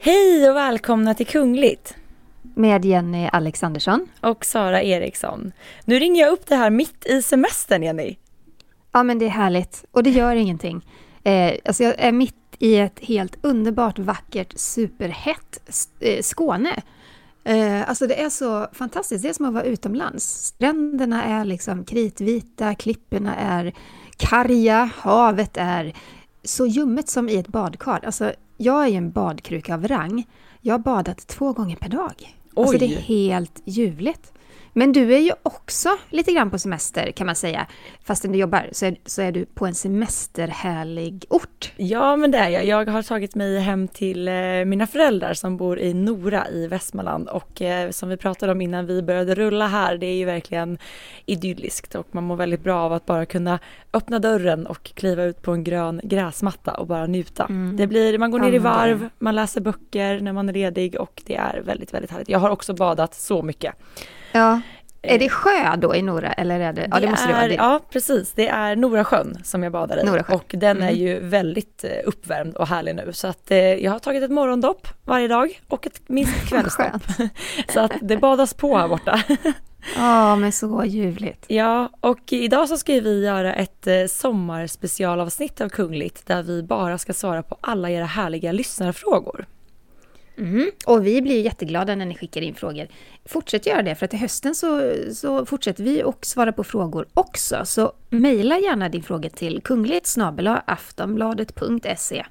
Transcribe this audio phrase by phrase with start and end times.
[0.00, 1.96] Hej och välkomna till Kungligt!
[2.54, 4.08] Med Jenny Alexandersson.
[4.20, 5.52] Och Sara Eriksson.
[5.84, 8.16] Nu ringer jag upp det här mitt i semestern, Jenny.
[8.92, 9.84] Ja, men det är härligt.
[9.90, 10.86] Och det gör ingenting.
[11.24, 16.82] Eh, alltså jag är mitt i ett helt underbart, vackert, superhett eh, Skåne.
[17.44, 19.22] Eh, alltså det är så fantastiskt.
[19.22, 20.24] Det är som att vara utomlands.
[20.24, 23.74] Stränderna är liksom kritvita, klipporna är
[24.16, 25.96] karga, havet är
[26.44, 28.00] så ljummet som i ett badkar.
[28.04, 30.24] Alltså, jag är ju en badkruka av rang.
[30.60, 32.14] Jag har badat två gånger per dag.
[32.54, 32.62] Oj.
[32.62, 34.32] Alltså det är helt ljuvligt.
[34.76, 37.66] Men du är ju också lite grann på semester kan man säga.
[38.04, 41.72] Fastän du jobbar så är, så är du på en semesterhärlig ort.
[41.76, 42.64] Ja men det är jag.
[42.64, 44.34] Jag har tagit mig hem till eh,
[44.66, 48.86] mina föräldrar som bor i Nora i Västmanland och eh, som vi pratade om innan
[48.86, 50.78] vi började rulla här, det är ju verkligen
[51.26, 53.58] idylliskt och man mår väldigt bra av att bara kunna
[53.92, 57.44] öppna dörren och kliva ut på en grön gräsmatta och bara njuta.
[57.44, 57.76] Mm.
[57.76, 61.22] Det blir, man går ner i varv, man läser böcker när man är ledig och
[61.26, 62.28] det är väldigt, väldigt härligt.
[62.28, 63.74] Jag har också badat så mycket.
[64.34, 64.60] Ja.
[65.02, 66.82] Är det sjö då i Nora eller är det?
[66.82, 67.48] det ja det måste det vara.
[67.48, 67.54] Det.
[67.54, 70.36] Ja precis, det är Norasjön som jag badar i Norasjön.
[70.36, 70.88] och den mm.
[70.88, 74.30] är ju väldigt eh, uppvärmd och härlig nu så att eh, jag har tagit ett
[74.30, 77.02] morgondopp varje dag och ett minst kvällsdopp.
[77.68, 79.22] så att det badas på här borta.
[79.96, 81.44] Ja men så ljuvligt.
[81.48, 86.98] Ja och idag så ska vi göra ett eh, sommarspecialavsnitt av Kungligt där vi bara
[86.98, 89.46] ska svara på alla era härliga lyssnarfrågor.
[90.38, 90.70] Mm.
[90.86, 92.88] Och vi blir jätteglada när ni skickar in frågor.
[93.24, 97.06] Fortsätt göra det, för att till hösten så, så fortsätter vi och svara på frågor
[97.14, 97.60] också.
[97.64, 102.24] Så mejla gärna din fråga till kunglighetssnabelaaftonbladet.se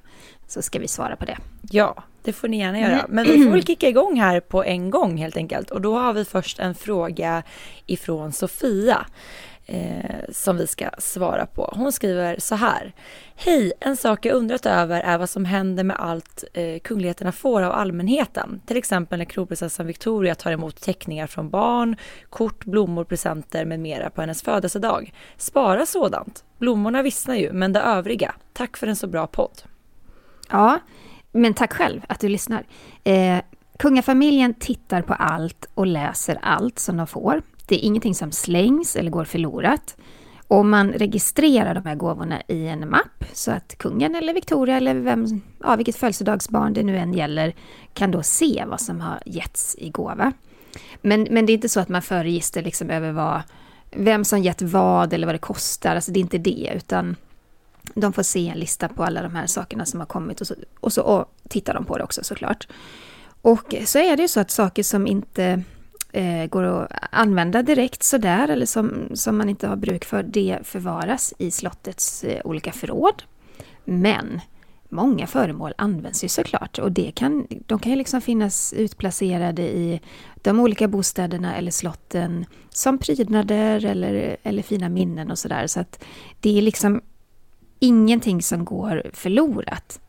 [0.48, 1.38] så ska vi svara på det.
[1.70, 3.00] Ja, det får ni gärna göra.
[3.00, 3.06] Mm.
[3.08, 5.70] Men vi får väl kicka igång här på en gång helt enkelt.
[5.70, 7.42] Och då har vi först en fråga
[7.86, 9.06] ifrån Sofia
[9.66, 11.72] eh, som vi ska svara på.
[11.76, 12.92] Hon skriver så här.
[13.36, 17.62] Hej, en sak jag undrat över är vad som händer med allt eh, kungligheterna får
[17.62, 18.60] av allmänheten.
[18.66, 21.96] Till exempel när kronprinsessan Victoria tar emot teckningar från barn,
[22.30, 25.14] kort, blommor, presenter med mera på hennes födelsedag.
[25.36, 26.44] Spara sådant.
[26.58, 28.34] Blommorna vissnar ju, men det övriga.
[28.52, 29.62] Tack för en så bra podd.
[30.50, 30.78] Ja,
[31.32, 32.64] men tack själv att du lyssnar.
[33.04, 33.38] Eh,
[33.78, 37.42] kungafamiljen tittar på allt och läser allt som de får.
[37.66, 39.96] Det är ingenting som slängs eller går förlorat.
[40.48, 44.94] Och man registrerar de här gåvorna i en mapp så att kungen eller Victoria eller
[44.94, 47.54] vem, ja, vilket födelsedagsbarn det nu än gäller
[47.94, 50.32] kan då se vad som har getts i gåva.
[51.00, 53.42] Men, men det är inte så att man för register liksom över vad,
[53.90, 55.94] vem som gett vad eller vad det kostar.
[55.94, 57.16] Alltså det är inte det, utan
[57.94, 60.54] de får se en lista på alla de här sakerna som har kommit och så,
[60.80, 62.68] och så och tittar de på det också såklart.
[63.42, 65.62] Och så är det ju så att saker som inte
[66.14, 70.58] eh, går att använda direkt sådär eller som, som man inte har bruk för, det
[70.62, 73.22] förvaras i slottets eh, olika förråd.
[73.84, 74.40] Men
[74.88, 80.00] många föremål används ju såklart och det kan, de kan ju liksom finnas utplacerade i
[80.34, 85.66] de olika bostäderna eller slotten som prydnader eller, eller fina minnen och sådär.
[85.66, 86.04] Så att
[86.40, 87.02] det är liksom
[87.78, 90.00] ingenting som går förlorat.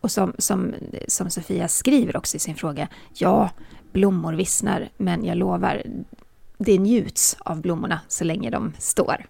[0.00, 0.74] Och som, som,
[1.08, 3.50] som Sofia skriver också i sin fråga, ja,
[3.92, 5.82] blommor vissnar, men jag lovar,
[6.58, 9.26] det njuts av blommorna så länge de står.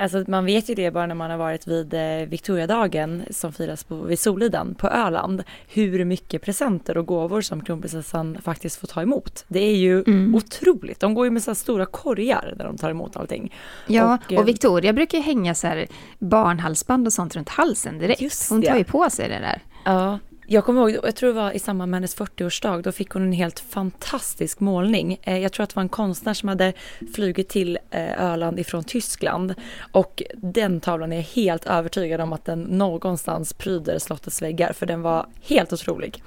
[0.00, 3.84] Alltså man vet ju det bara när man har varit vid eh, Victoriadagen som firas
[3.84, 5.42] på, vid Solidan på Öland.
[5.68, 9.44] Hur mycket presenter och gåvor som kronprinsessan faktiskt får ta emot.
[9.48, 10.34] Det är ju mm.
[10.34, 11.00] otroligt.
[11.00, 13.54] De går ju med så stora korgar när de tar emot allting.
[13.86, 15.86] Ja, och, och eh, Victoria brukar ju hänga så här
[16.18, 18.48] barnhalsband och sånt runt halsen direkt.
[18.50, 19.62] Hon tar ju på sig det där.
[19.84, 20.18] Ja,
[20.52, 23.22] jag kommer ihåg, jag tror det var i samband med hennes 40-årsdag, då fick hon
[23.22, 25.18] en helt fantastisk målning.
[25.22, 26.72] Eh, jag tror att det var en konstnär som hade
[27.14, 29.54] flugit till eh, Öland ifrån Tyskland
[29.92, 34.86] och den tavlan är jag helt övertygad om att den någonstans pryder slottets väggar för
[34.86, 36.22] den var helt otrolig.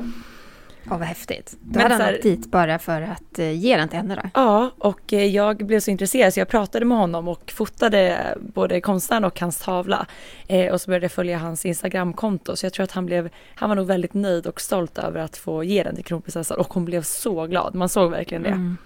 [0.90, 1.58] Ja, vad häftigt.
[1.62, 4.30] Då hade han åkt dit bara för att eh, ge den till henne då?
[4.34, 8.82] Ja, och eh, jag blev så intresserad så jag pratade med honom och fotade både
[8.82, 10.06] konstnären och hans tavla.
[10.48, 13.70] Eh, och så började jag följa hans Instagramkonto så jag tror att han blev, han
[13.70, 16.86] var nog väldigt nöjd och stolt över att få ge den till kronprinsessan och hon
[16.86, 17.76] blev så glad.
[17.76, 18.50] Man såg verkligen det.
[18.50, 18.78] Mm.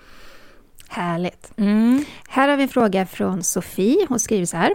[0.89, 1.51] Härligt.
[1.57, 2.05] Mm.
[2.29, 4.05] Här har vi en fråga från Sofie.
[4.09, 4.73] Hon skriver så här.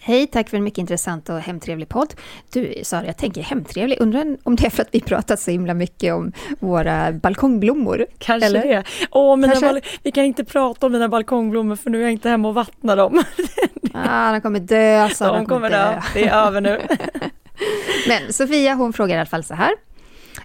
[0.00, 2.14] Hej, tack för en mycket intressant och hemtrevlig podd.
[2.52, 4.00] Du, Sara, jag tänker hemtrevlig.
[4.00, 8.06] Undrar om det är för att vi pratat så himla mycket om våra balkongblommor?
[8.18, 8.62] Kanske eller?
[8.62, 8.84] det.
[9.10, 9.80] Åh, mina Kanske...
[10.02, 12.96] vi kan inte prata om mina balkongblommor för nu är jag inte hemma och vattnar
[12.96, 13.22] dem.
[13.94, 15.32] ah, de kommer dö, Sara.
[15.32, 16.02] De kommer dö.
[16.14, 16.80] Det är över nu.
[18.08, 19.72] Men Sofia, hon frågar i alla fall så här.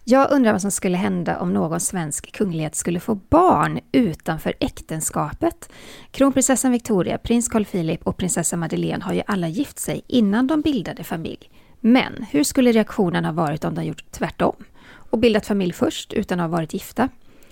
[0.09, 5.69] Jag undrar vad som skulle hända om någon svensk kunglighet skulle få barn utanför äktenskapet.
[6.12, 10.62] Kronprinsessan Victoria, prins Carl Philip och prinsessa Madeleine har ju alla gift sig innan de
[10.62, 11.50] bildade familj.
[11.80, 14.56] Men hur skulle reaktionen ha varit om de gjort tvärtom?
[14.88, 17.09] Och bildat familj först utan att ha varit gifta?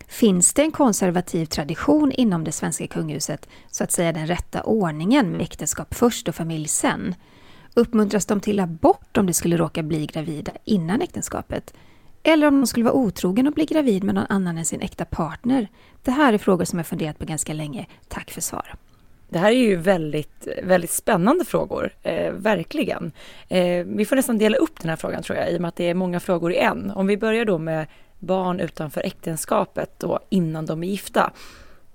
[0.07, 5.31] Finns det en konservativ tradition inom det svenska kungahuset, så att säga den rätta ordningen
[5.31, 7.15] med äktenskap först och familj sen?
[7.73, 11.73] Uppmuntras de till abort om de skulle råka bli gravida innan äktenskapet?
[12.27, 15.05] Eller om de skulle vara otrogen och bli gravid med någon annan än sin äkta
[15.05, 15.67] partner.
[16.03, 17.85] Det här är frågor som jag funderat på ganska länge.
[18.07, 18.75] Tack för svar.
[19.29, 23.11] Det här är ju väldigt, väldigt spännande frågor, eh, verkligen.
[23.47, 25.75] Eh, vi får nästan dela upp den här frågan tror jag, i och med att
[25.75, 26.91] det är många frågor i en.
[26.91, 27.87] Om vi börjar då med
[28.19, 31.31] barn utanför äktenskapet då innan de är gifta.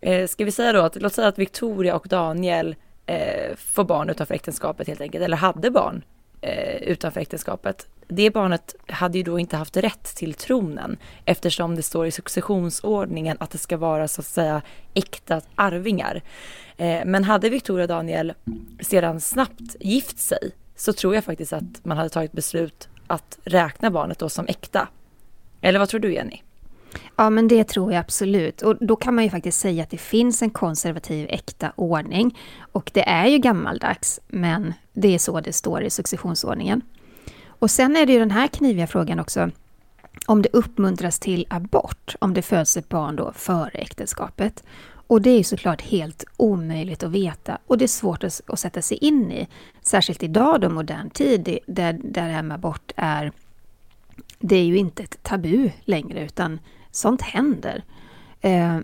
[0.00, 2.76] Eh, ska vi säga då att, låt säga att Victoria och Daniel
[3.06, 6.02] eh, får barn utanför äktenskapet helt enkelt, eller hade barn
[6.40, 11.82] eh, utanför äktenskapet det barnet hade ju då inte haft rätt till tronen eftersom det
[11.82, 14.62] står i successionsordningen att det ska vara så att säga
[14.94, 16.22] äkta arvingar.
[16.76, 18.34] Eh, men hade Victoria och Daniel
[18.80, 23.90] sedan snabbt gift sig så tror jag faktiskt att man hade tagit beslut att räkna
[23.90, 24.88] barnet då som äkta.
[25.60, 26.42] Eller vad tror du Jenny?
[27.16, 28.62] Ja, men det tror jag absolut.
[28.62, 32.38] Och då kan man ju faktiskt säga att det finns en konservativ äkta ordning.
[32.72, 36.82] Och det är ju gammaldags, men det är så det står i successionsordningen.
[37.46, 39.50] Och sen är det ju den här kniviga frågan också,
[40.26, 44.64] om det uppmuntras till abort om det föds ett barn då före äktenskapet.
[45.06, 48.60] Och det är ju såklart helt omöjligt att veta och det är svårt att, att
[48.60, 49.48] sätta sig in i.
[49.82, 53.32] Särskilt idag då, modern tid, där, där det här med abort är...
[54.38, 56.58] Det är ju inte ett tabu längre, utan
[56.90, 57.84] sånt händer.
[58.40, 58.78] Eh,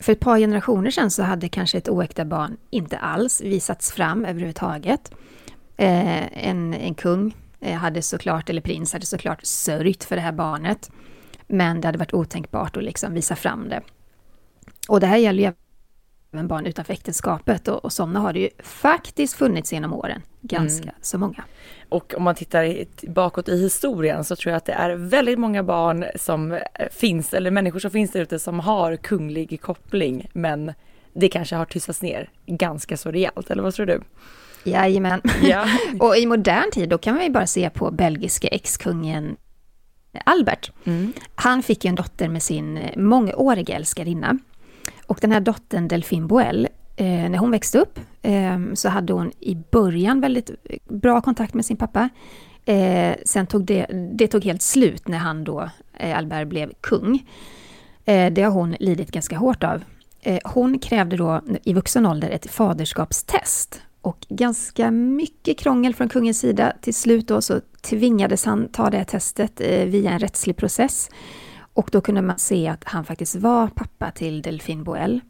[0.00, 4.24] för ett par generationer sedan så hade kanske ett oäkta barn inte alls visats fram
[4.24, 5.10] överhuvudtaget.
[5.76, 10.32] Eh, en, en kung eh, hade såklart, eller prins hade såklart sörjt för det här
[10.32, 10.90] barnet.
[11.46, 13.80] Men det hade varit otänkbart att liksom visa fram det.
[14.88, 15.52] Och det här gäller ju
[16.32, 20.22] även barn utanför äktenskapet och, och sådana har det ju faktiskt funnits genom åren.
[20.40, 20.94] Ganska mm.
[21.00, 21.44] så många.
[21.88, 25.62] Och om man tittar bakåt i historien så tror jag att det är väldigt många
[25.62, 26.60] barn som eh,
[26.90, 30.72] finns, eller människor som finns där ute som har kunglig koppling men
[31.12, 34.00] det kanske har tystats ner ganska så rejält, eller vad tror du?
[34.64, 35.20] Jajamän.
[35.42, 35.66] Ja.
[36.00, 39.36] och i modern tid, då kan man ju bara se på belgiske ex-kungen
[40.24, 40.72] Albert.
[40.84, 41.12] Mm.
[41.34, 44.38] Han fick ju en dotter med sin mångåriga älskarinna.
[45.10, 49.32] Och den här dottern, Delphine Boel, eh, när hon växte upp eh, så hade hon
[49.40, 52.08] i början väldigt eh, bra kontakt med sin pappa.
[52.64, 57.26] Eh, sen tog det, det tog helt slut när han då, eh, Albert, blev kung.
[58.04, 59.82] Eh, det har hon lidit ganska hårt av.
[60.20, 66.40] Eh, hon krävde då i vuxen ålder ett faderskapstest och ganska mycket krångel från kungens
[66.40, 66.72] sida.
[66.80, 71.10] Till slut då så tvingades han ta det här testet eh, via en rättslig process.
[71.74, 75.20] Och då kunde man se att han faktiskt var pappa till Delphine Boel.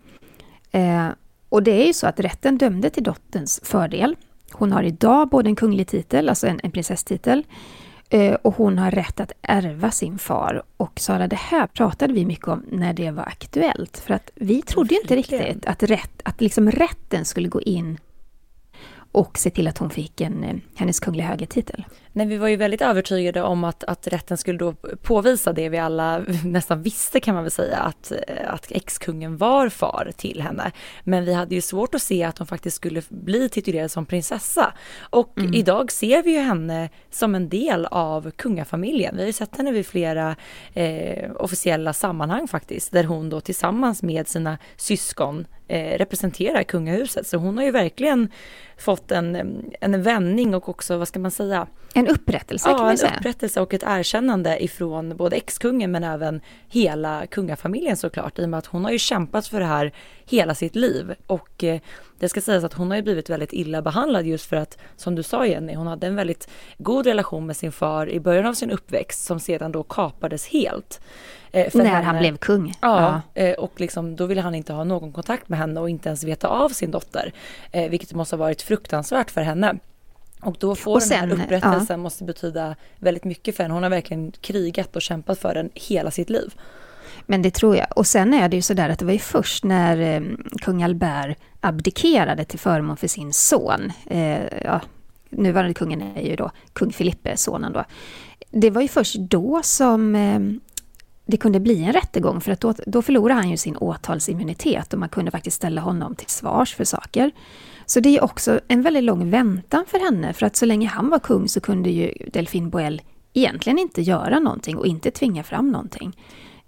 [0.70, 1.08] Eh,
[1.48, 4.16] och det är ju så att rätten dömde till dotterns fördel.
[4.52, 7.44] Hon har idag både en kunglig titel, alltså en, en prinsesstitel,
[8.10, 10.62] eh, och hon har rätt att ärva sin far.
[10.76, 13.98] Och Sara, det här pratade vi mycket om när det var aktuellt.
[13.98, 17.98] För att vi trodde inte riktigt att, rätt, att liksom rätten skulle gå in
[19.12, 21.84] och se till att hon fick en, eh, hennes kungliga högertitel.
[22.12, 25.78] Nej, vi var ju väldigt övertygade om att, att rätten skulle då påvisa det vi
[25.78, 30.72] alla nästan visste kan man väl säga, att, eh, att ex-kungen var far till henne.
[31.04, 34.72] Men vi hade ju svårt att se att hon faktiskt skulle bli titulerad som prinsessa.
[35.10, 35.54] Och mm.
[35.54, 39.16] idag ser vi ju henne som en del av kungafamiljen.
[39.16, 40.36] Vi har ju sett henne vid flera
[40.74, 47.26] eh, officiella sammanhang faktiskt, där hon då tillsammans med sina syskon eh, representerar kungahuset.
[47.26, 48.28] Så hon har ju verkligen
[48.78, 51.66] fått en, en vändning och också, vad ska man säga?
[51.94, 53.08] En upprättelse kan man säga.
[53.08, 58.38] Ja, en upprättelse och ett erkännande ifrån både ex-kungen men även hela kungafamiljen såklart.
[58.38, 59.92] I och med att hon har ju kämpat för det här
[60.24, 61.14] hela sitt liv.
[61.26, 61.80] Och eh,
[62.18, 65.14] det ska sägas att hon har ju blivit väldigt illa behandlad just för att, som
[65.14, 68.54] du sa Jenny, hon hade en väldigt god relation med sin far i början av
[68.54, 71.00] sin uppväxt som sedan då kapades helt.
[71.52, 72.04] Eh, När henne.
[72.04, 72.74] han blev kung.
[72.80, 73.42] Ja, ja.
[73.42, 76.24] Eh, och liksom, då ville han inte ha någon kontakt med henne och inte ens
[76.24, 77.32] veta av sin dotter.
[77.72, 79.78] Eh, vilket måste ha varit fruktansvärt för henne.
[80.42, 81.96] Och då får och sen, den här upprättelsen ja.
[81.96, 83.74] måste betyda väldigt mycket för henne.
[83.74, 86.54] Hon har verkligen krigat och kämpat för den hela sitt liv.
[87.26, 87.86] Men det tror jag.
[87.96, 90.22] Och sen är det ju sådär att det var ju först när eh,
[90.62, 93.92] kung Albert abdikerade till förmån för sin son.
[94.06, 94.80] Eh, ja,
[95.30, 97.84] nuvarande kungen är ju då kung Filippe, sonen då.
[98.50, 100.40] Det var ju först då som eh,
[101.26, 104.98] det kunde bli en rättegång för att då, då förlorade han ju sin åtalsimmunitet och
[104.98, 107.30] man kunde faktiskt ställa honom till svars för saker.
[107.90, 111.10] Så det är också en väldigt lång väntan för henne för att så länge han
[111.10, 115.70] var kung så kunde ju Delphine Boel egentligen inte göra någonting och inte tvinga fram
[115.70, 116.16] någonting.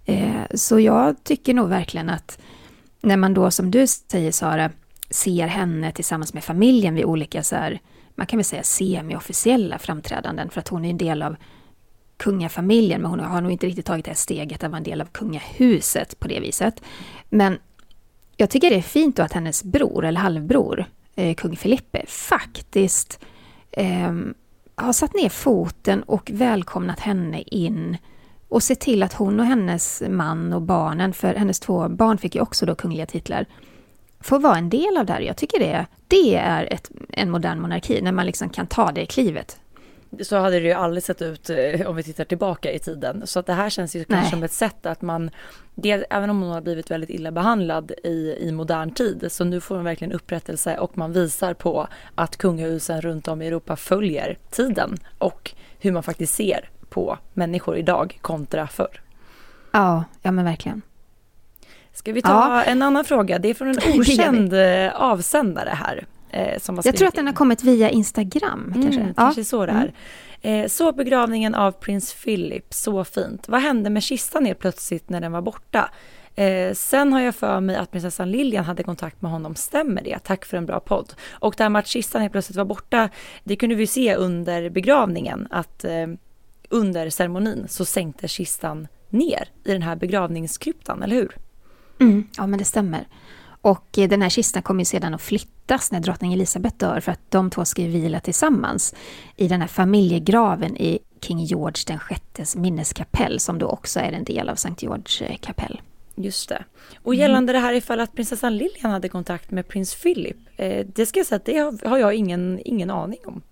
[0.04, 2.38] Eh, så jag tycker nog verkligen att
[3.00, 4.70] när man då, som du säger Sara,
[5.10, 7.80] ser henne tillsammans med familjen vid olika så här,
[8.14, 11.36] man kan väl säga semi-officiella framträdanden, för att hon är en del av
[12.16, 15.00] kungafamiljen, men hon har nog inte riktigt tagit det här steget att vara en del
[15.00, 16.82] av kungahuset på det viset.
[17.28, 17.58] Men
[18.36, 23.24] jag tycker det är fint då att hennes bror, eller halvbror, eh, kung Filippe, faktiskt
[23.70, 24.12] eh,
[24.74, 27.96] har satt ner foten och välkomnat henne in
[28.48, 32.34] och sett till att hon och hennes man och barnen, för hennes två barn fick
[32.34, 33.46] ju också då kungliga titlar,
[34.20, 35.20] får vara en del av det här.
[35.20, 39.06] Jag tycker det, det är ett, en modern monarki, när man liksom kan ta det
[39.06, 39.58] klivet.
[40.20, 43.26] Så hade det ju aldrig sett ut eh, om vi tittar tillbaka i tiden.
[43.26, 45.30] Så att det här känns ju kanske som ett sätt att man,
[45.74, 49.60] det, även om hon har blivit väldigt illa behandlad i, i modern tid, så nu
[49.60, 54.38] får hon verkligen upprättelse och man visar på att kungahusen runt om i Europa följer
[54.50, 59.00] tiden och hur man faktiskt ser på människor idag kontra förr.
[59.72, 60.82] Ja, ja men verkligen.
[61.92, 62.62] Ska vi ta ja.
[62.62, 63.38] en annan fråga?
[63.38, 66.06] Det är från en okänd eh, avsändare här.
[66.32, 68.72] Eh, som Jag tror att den har kommit via Instagram.
[68.74, 69.92] Mm, kanske kanske så det är.
[70.42, 70.64] Mm.
[70.64, 73.48] Eh, så begravningen av prins Philip, så fint.
[73.48, 75.90] Vad hände med kistan helt plötsligt när den var borta?
[76.34, 80.18] Eh, sen har jag för mig att prinsessan Lilian hade kontakt med honom, stämmer det?
[80.18, 81.14] Tack för en bra podd.
[81.30, 83.08] Och det här med att kistan helt plötsligt var borta,
[83.44, 86.06] det kunde vi se under begravningen, att eh,
[86.68, 91.36] under ceremonin så sänkte kistan ner i den här begravningskryptan, eller hur?
[92.00, 93.06] Mm, ja, men det stämmer.
[93.62, 97.30] Och eh, den här kistan kommer sedan att flyttas när drottning Elizabeth dör för att
[97.30, 98.94] de två ska vila tillsammans
[99.36, 104.24] i den här familjegraven i King George den sjättes minneskapell som då också är en
[104.24, 105.80] del av Sankt George eh, kapell.
[106.14, 106.64] Just det.
[107.02, 107.62] Och gällande mm.
[107.62, 111.26] det här ifall att prinsessan Lilian hade kontakt med prins Philip, eh, det ska jag
[111.26, 111.44] säga att
[111.80, 113.42] det har jag ingen, ingen aning om.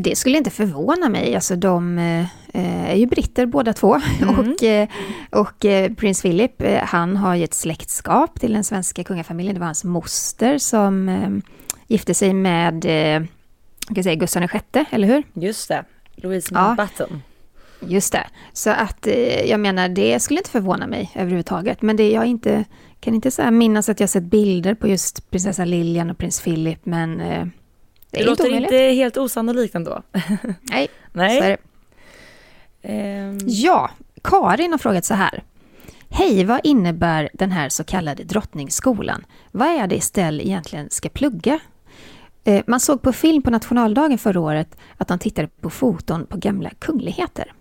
[0.00, 1.34] Det skulle inte förvåna mig.
[1.34, 4.00] Alltså de eh, är ju britter båda två.
[4.22, 4.38] Mm.
[4.38, 4.88] Och, eh,
[5.30, 9.54] och eh, prins Philip, han har ju ett släktskap till den svenska kungafamiljen.
[9.54, 11.42] Det var hans moster som
[11.86, 12.82] gifte sig med
[13.94, 15.22] kan säga, Gustav VI, eller hur?
[15.32, 17.22] Just det, Louise Mountbatten.
[17.80, 17.88] Ja.
[17.88, 18.26] Just det.
[18.52, 19.08] Så att
[19.44, 21.82] jag menar, det skulle inte förvåna mig överhuvudtaget.
[21.82, 22.64] Men det jag inte,
[23.00, 26.86] kan inte så minnas att jag sett bilder på just prinsessa Lilian och prins Philip,
[26.86, 27.20] men
[28.12, 30.02] det, det låter inte helt osannolikt ändå.
[30.60, 31.38] Nej, Nej.
[31.38, 31.58] så är det.
[33.28, 33.38] Um...
[33.46, 33.90] Ja,
[34.22, 35.42] Karin har frågat så här.
[36.08, 39.24] Hej, vad innebär den här så kallade drottningsskolan?
[39.50, 41.60] Vad är det Estelle egentligen ska plugga?
[42.44, 46.36] Eh, man såg på film på nationaldagen förra året att de tittade på foton på
[46.36, 47.52] gamla kungligheter.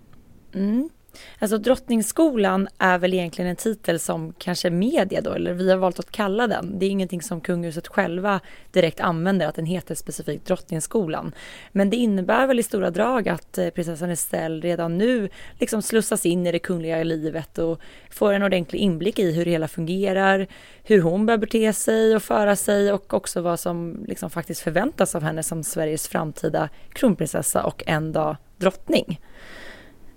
[0.54, 0.90] Mm.
[1.40, 6.00] Alltså Drottningsskolan är väl egentligen en titel som kanske media då, eller vi har valt
[6.00, 6.80] att kalla den.
[6.80, 8.40] Det är ingenting som kungahuset själva
[8.72, 11.32] direkt använder, att den heter specifikt Drottningsskolan.
[11.72, 16.26] Men det innebär väl i stora drag att eh, prinsessan Estelle redan nu liksom slussas
[16.26, 20.48] in i det kungliga livet och får en ordentlig inblick i hur det hela fungerar,
[20.84, 25.16] hur hon bör bete sig och föra sig och också vad som liksom faktiskt förväntas
[25.16, 29.20] av henne som Sveriges framtida kronprinsessa och en dag drottning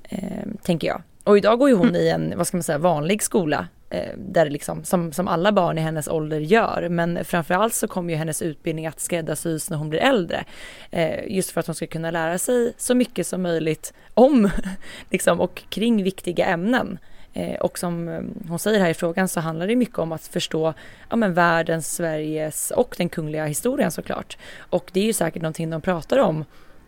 [0.08, 1.02] eh, tänker jag.
[1.24, 2.00] Och idag går ju hon mm.
[2.00, 3.68] i en, vad ska man säga, vanlig skola.
[3.90, 6.88] Eh, där liksom, som, som alla barn i hennes ålder gör.
[6.90, 10.44] Men framförallt så kommer ju hennes utbildning att skräddarsys när hon blir äldre.
[10.90, 14.50] Eh, just för att hon ska kunna lära sig så mycket som möjligt om
[15.10, 16.98] liksom, och kring viktiga ämnen.
[17.32, 20.26] Eh, och som eh, hon säger här i frågan så handlar det mycket om att
[20.26, 20.74] förstå
[21.10, 24.38] ja, men världens, Sveriges och den kungliga historien såklart.
[24.58, 26.44] Och det är ju säkert någonting de pratar om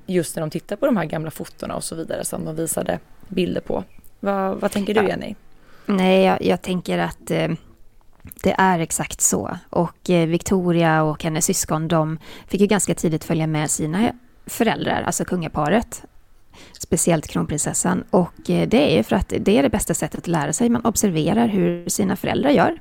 [0.07, 2.99] just när de tittar på de här gamla fotona och så vidare som de visade
[3.29, 3.85] bilder på.
[4.21, 5.35] Vad, vad tänker du Jenny?
[5.87, 7.49] Nej, jag, jag tänker att eh,
[8.43, 9.59] det är exakt så.
[9.71, 14.13] Och eh, Victoria och hennes syskon, de fick ju ganska tidigt följa med sina
[14.47, 16.05] föräldrar, alltså kungaparet.
[16.73, 18.05] Speciellt kronprinsessan.
[18.11, 20.69] Och eh, det är ju för att det är det bästa sättet att lära sig.
[20.69, 22.81] Man observerar hur sina föräldrar gör.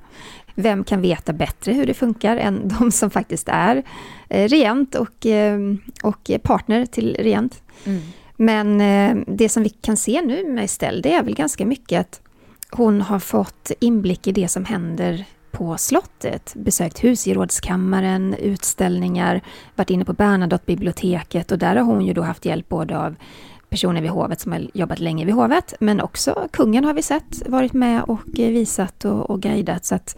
[0.56, 3.84] Vem kan veta bättre hur det funkar än de som faktiskt är
[4.30, 5.60] eh, regent och, eh,
[6.04, 7.64] och partner till regent.
[7.86, 8.02] Mm.
[8.38, 12.22] Men det som vi kan se nu med Estelle, det är väl ganska mycket att
[12.72, 15.26] hon har fått inblick i det som händer
[15.58, 19.42] på slottet, besökt husgerådskammaren, utställningar,
[19.76, 23.16] varit inne på Bernadotte-biblioteket och där har hon ju då haft hjälp både av
[23.70, 27.48] personer vid hovet som har jobbat länge vid hovet, men också kungen har vi sett
[27.48, 29.86] varit med och visat och, och guidat.
[29.86, 30.18] Så att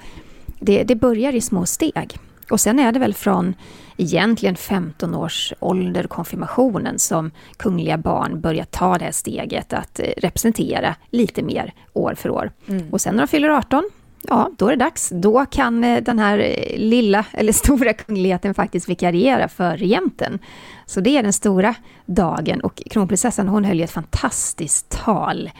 [0.59, 2.17] det, det börjar i små steg.
[2.49, 3.55] Och sen är det väl från
[3.97, 10.05] egentligen 15 års ålder, konfirmationen, som kungliga barn börjar ta det här steget att eh,
[10.17, 12.51] representera lite mer år för år.
[12.67, 12.89] Mm.
[12.91, 13.89] Och sen när de fyller 18,
[14.29, 15.09] ja, då är det dags.
[15.15, 20.39] Då kan eh, den här eh, lilla, eller stora kungligheten faktiskt vikariera för regenten.
[20.85, 25.51] Så det är den stora dagen och kronprinsessan hon höll ett fantastiskt tal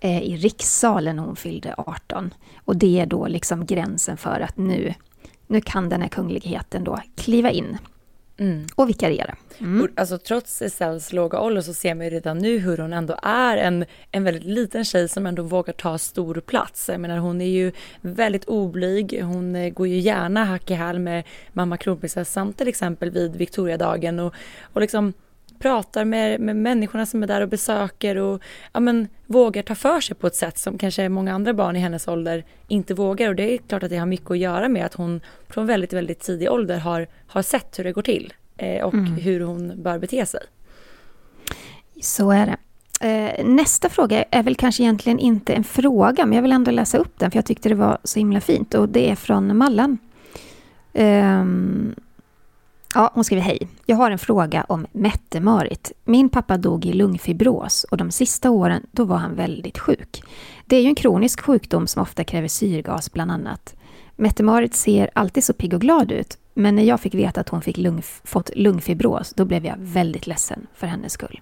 [0.00, 2.34] eh, i rikssalen när hon fyllde 18.
[2.64, 4.94] Och det är då liksom gränsen för att nu
[5.48, 7.78] nu kan den här kungligheten då kliva in
[8.38, 8.66] mm.
[8.74, 9.36] och vikariera.
[9.60, 9.88] Mm.
[9.96, 13.56] Alltså trots Estelles låga ålder så ser man ju redan nu hur hon ändå är
[13.56, 16.88] en, en väldigt liten tjej som ändå vågar ta stor plats.
[16.88, 20.98] Jag menar hon är ju väldigt oblyg, hon eh, går ju gärna hack i häl
[20.98, 25.12] med mamma kronprinsessan till exempel vid Victoriadagen och, och liksom
[25.58, 30.00] pratar med, med människorna som är där och besöker och ja, men, vågar ta för
[30.00, 33.28] sig på ett sätt som kanske många andra barn i hennes ålder inte vågar.
[33.28, 35.92] Och det är klart att det har mycket att göra med att hon från väldigt,
[35.92, 39.14] väldigt tidig ålder har, har sett hur det går till eh, och mm.
[39.14, 40.40] hur hon bör bete sig.
[42.02, 42.56] Så är det.
[43.00, 46.98] Eh, nästa fråga är väl kanske egentligen inte en fråga, men jag vill ändå läsa
[46.98, 48.74] upp den, för jag tyckte det var så himla fint.
[48.74, 49.98] Och det är från Mallan.
[50.92, 51.94] Um,
[52.98, 53.68] Ja, hon skriver hej.
[53.86, 55.92] Jag har en fråga om Mette-Marit.
[56.04, 60.22] Min pappa dog i lungfibros och de sista åren då var han väldigt sjuk.
[60.66, 63.74] Det är ju en kronisk sjukdom som ofta kräver syrgas bland annat.
[64.16, 67.62] Mette-Marit ser alltid så pigg och glad ut, men när jag fick veta att hon
[67.62, 71.40] fick lung, fått lungfibros, då blev jag väldigt ledsen för hennes skull.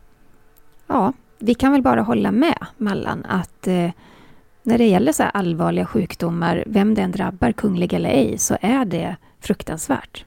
[0.86, 3.90] Ja, vi kan väl bara hålla med Mallan att eh,
[4.62, 8.84] när det gäller så här allvarliga sjukdomar, vem den drabbar, kunglig eller ej, så är
[8.84, 10.25] det fruktansvärt.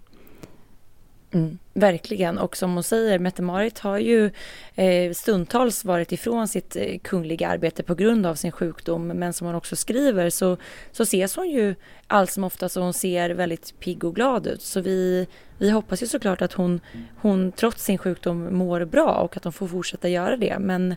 [1.32, 2.38] Mm, verkligen.
[2.38, 4.32] Och som hon säger, Mette-Marit har ju
[4.76, 9.08] eh, stundtals varit ifrån sitt eh, kungliga arbete på grund av sin sjukdom.
[9.08, 10.58] Men som hon också skriver så,
[10.92, 11.76] så ses hon ju
[12.08, 14.62] allt som ofta så hon ser väldigt pigg och glad ut.
[14.62, 16.82] Så vi, vi hoppas ju såklart att hon,
[17.22, 20.60] hon trots sin sjukdom mår bra och att hon får fortsätta göra det.
[20.60, 20.96] Men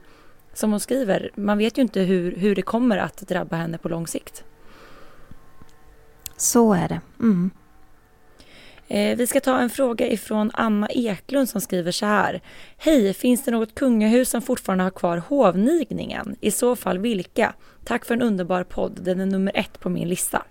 [0.55, 3.88] som hon skriver, man vet ju inte hur, hur det kommer att drabba henne på
[3.88, 4.45] lång sikt.
[6.37, 7.01] Så är det.
[7.21, 7.51] Mm.
[8.88, 12.40] Eh, vi ska ta en fråga ifrån Anna Eklund som skriver så här.
[12.77, 16.37] Hej, finns det något kungahus som fortfarande har kvar hovnigningen?
[16.40, 17.55] I så fall vilka?
[17.85, 20.42] Tack för en underbar podd, den är nummer ett på min lista.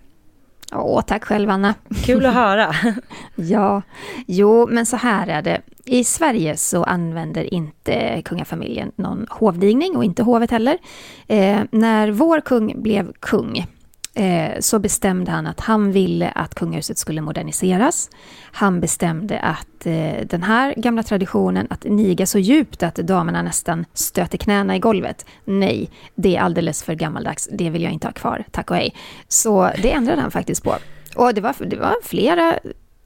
[0.74, 1.74] Åh, tack själv Anna.
[2.04, 2.74] Kul att höra.
[3.34, 3.82] ja,
[4.26, 5.60] jo, men så här är det.
[5.84, 10.78] I Sverige så använder inte kungafamiljen någon hovdigning och inte hovet heller.
[11.26, 13.66] Eh, när vår kung blev kung
[14.14, 18.10] Eh, så bestämde han att han ville att kungahuset skulle moderniseras.
[18.52, 23.84] Han bestämde att eh, den här gamla traditionen att niga så djupt att damerna nästan
[23.94, 25.26] stöter knäna i golvet.
[25.44, 27.48] Nej, det är alldeles för gammaldags.
[27.52, 28.94] Det vill jag inte ha kvar, tack och hej.
[29.28, 30.76] Så det ändrade han faktiskt på.
[31.16, 32.58] Och det var, det var flera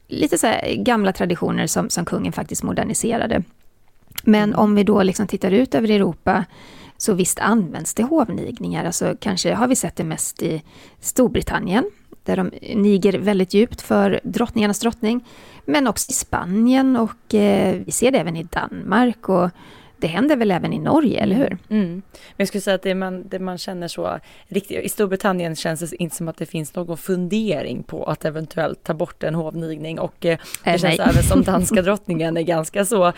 [0.08, 3.42] lite så gamla traditioner som, som kungen faktiskt moderniserade.
[4.24, 6.44] Men om vi då liksom tittar ut över Europa
[6.96, 10.62] så visst används det hovnigningar, alltså kanske har vi sett det mest i
[11.00, 11.90] Storbritannien,
[12.24, 15.24] där de niger väldigt djupt för drottningarnas drottning,
[15.64, 19.50] men också i Spanien och eh, vi ser det även i Danmark och
[19.98, 21.58] det händer väl även i Norge, eller hur?
[21.68, 21.90] Mm.
[21.90, 22.02] Men
[22.36, 26.02] jag skulle säga att det man, det man känner så riktigt, i Storbritannien känns det
[26.02, 30.26] inte som att det finns någon fundering på att eventuellt ta bort en hovnigning och
[30.26, 33.12] eh, det äh, känns även som danska drottningen är ganska så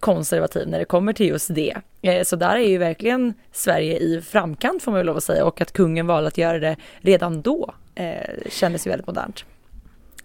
[0.00, 1.76] konservativ när det kommer till just det.
[2.02, 5.44] Eh, så där är ju verkligen Sverige i framkant får man väl lov att säga
[5.44, 9.44] och att kungen valde att göra det redan då eh, kändes ju väldigt modernt.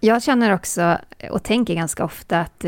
[0.00, 0.98] Jag känner också
[1.30, 2.64] och tänker ganska ofta att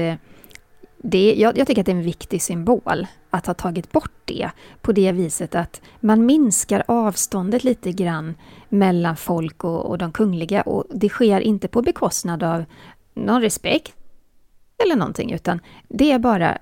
[1.02, 4.50] det, jag, jag, tycker att det är en viktig symbol att ha tagit bort det
[4.80, 8.34] på det viset att man minskar avståndet lite grann
[8.68, 12.64] mellan folk och, och de kungliga och det sker inte på bekostnad av
[13.14, 13.94] någon respekt
[14.84, 16.58] eller någonting utan det är bara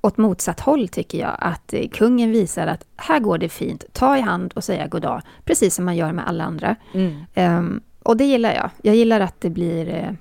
[0.00, 4.20] åt motsatt håll tycker jag att kungen visar att här går det fint, ta i
[4.20, 6.76] hand och säga goddag, precis som man gör med alla andra.
[6.94, 7.14] Mm.
[7.58, 8.70] Um, och det gillar jag.
[8.82, 10.12] Jag gillar att det blir eh,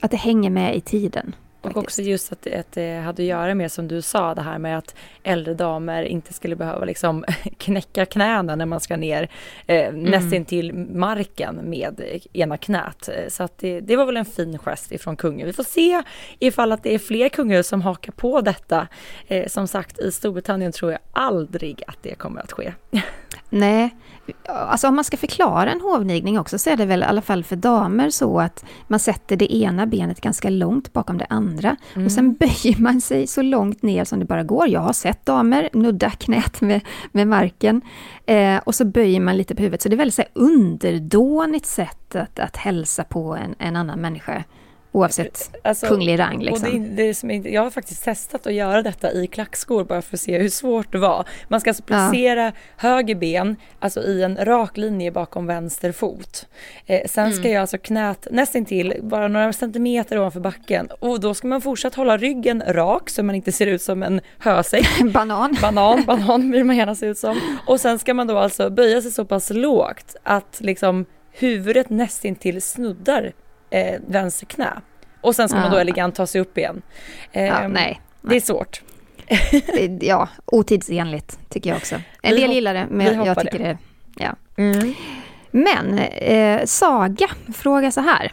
[0.00, 1.34] att det hänger med i tiden.
[1.62, 4.58] Och också just att, att det hade att göra med som du sa det här
[4.58, 7.24] med att äldre damer inte skulle behöva liksom
[7.58, 9.28] knäcka knäna när man ska ner
[9.66, 10.02] eh, mm.
[10.02, 13.08] nästan till marken med ena knät.
[13.28, 15.46] Så att det, det, var väl en fin gest ifrån kungen.
[15.46, 16.02] Vi får se
[16.38, 18.88] ifall att det är fler kungahus som hakar på detta.
[19.28, 22.72] Eh, som sagt i Storbritannien tror jag aldrig att det kommer att ske.
[23.50, 23.90] Nej,
[24.46, 27.44] alltså om man ska förklara en hovnigning också så är det väl i alla fall
[27.44, 31.76] för damer så att man sätter det ena benet ganska långt bakom det andra.
[31.94, 32.06] Mm.
[32.06, 34.68] Och sen böjer man sig så långt ner som det bara går.
[34.68, 36.80] Jag har sett damer nudda knät med,
[37.12, 37.80] med marken.
[38.26, 39.82] Eh, och så böjer man lite på huvudet.
[39.82, 44.00] Så det är väldigt så här, underdånigt sätt att, att hälsa på en, en annan
[44.00, 44.44] människa.
[44.94, 46.42] Oavsett alltså, kunglig rang.
[46.42, 46.96] Liksom.
[46.96, 50.20] Det, det är, jag har faktiskt testat att göra detta i klackskor bara för att
[50.20, 51.24] se hur svårt det var.
[51.48, 52.52] Man ska alltså placera ja.
[52.76, 56.46] höger ben alltså i en rak linje bakom vänster fot.
[56.86, 57.36] Eh, sen mm.
[57.36, 61.94] ska jag alltså knät nästintill bara några centimeter ovanför backen och då ska man fortsatt
[61.94, 64.88] hålla ryggen rak så man inte ser ut som en hösäck.
[65.12, 65.56] banan.
[65.62, 67.40] Banan, banan vill man gärna se ut som.
[67.66, 72.62] Och sen ska man då alltså böja sig så pass lågt att liksom huvudet nästintill
[72.62, 73.32] snuddar
[73.72, 74.70] eh, vänster knä.
[75.20, 75.62] Och sen ska ja.
[75.62, 76.82] man då elegant ta sig upp igen.
[77.32, 78.00] Eh, ja, nej, nej.
[78.20, 78.82] Det är svårt.
[80.00, 81.96] ja, otidsenligt tycker jag också.
[82.22, 83.64] En del gillar det, men jag tycker det.
[83.64, 83.78] det
[84.16, 84.36] ja.
[84.56, 84.94] Mm.
[85.50, 88.32] Men eh, Saga frågar så här.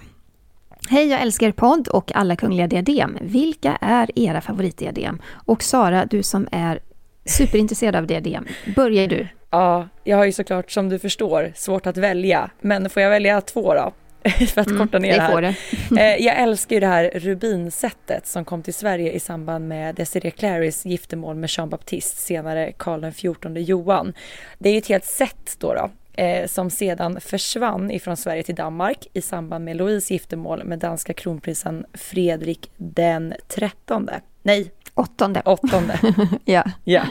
[0.89, 3.17] Hej, jag älskar podd och alla kungliga diadem.
[3.21, 5.21] Vilka är era favoritdiadem?
[5.45, 6.79] Och Sara, du som är
[7.25, 9.27] superintresserad av diadem, börjar du.
[9.49, 13.41] Ja, jag har ju såklart som du förstår svårt att välja, men får jag välja
[13.41, 13.93] två då?
[14.53, 15.41] för att mm, korta ner det här.
[15.41, 15.55] Det.
[16.01, 20.31] Eh, jag älskar ju det här rubinsättet som kom till Sverige i samband med Desiree
[20.31, 24.13] Clarys giftermål med Jean Baptiste, senare Karl XIV Johan.
[24.57, 25.89] Det är ett helt set då, då
[26.23, 31.13] eh, som sedan försvann ifrån Sverige till Danmark i samband med Louise giftermål med danska
[31.13, 34.21] kronprinsen Fredrik den trettonde.
[34.43, 35.41] Nej, åttonde.
[35.45, 35.99] åttonde.
[36.45, 36.63] ja.
[36.83, 37.03] ja.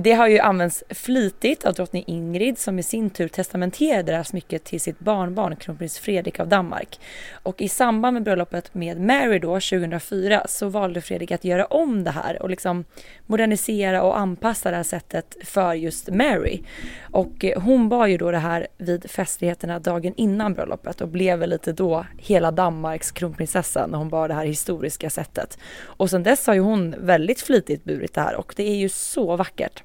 [0.00, 4.24] Det har ju använts flitigt av drottning Ingrid som i sin tur testamenterade det här
[4.24, 7.00] smycket till sitt barnbarn kronprins Fredrik av Danmark.
[7.32, 12.04] Och i samband med bröllopet med Mary då 2004 så valde Fredrik att göra om
[12.04, 12.84] det här och liksom
[13.26, 16.62] modernisera och anpassa det här sättet för just Mary.
[17.00, 21.38] Och eh, hon bar ju då det här vid festligheterna dagen innan bröllopet och blev
[21.38, 25.58] väl lite då hela Danmarks kronprinsessa när hon bar det här historiska sättet.
[25.82, 28.88] Och sen dess har ju hon väldigt flitigt burit det här och det är ju
[28.88, 29.82] så vackert.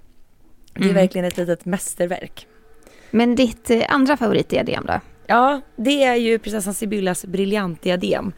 [0.73, 0.95] Det är mm.
[0.95, 2.47] verkligen ett litet mästerverk.
[3.11, 4.99] Men ditt eh, andra favoritdiadem då?
[5.27, 8.33] Ja, det är ju prinsessan Sibyllas briljantdiadem.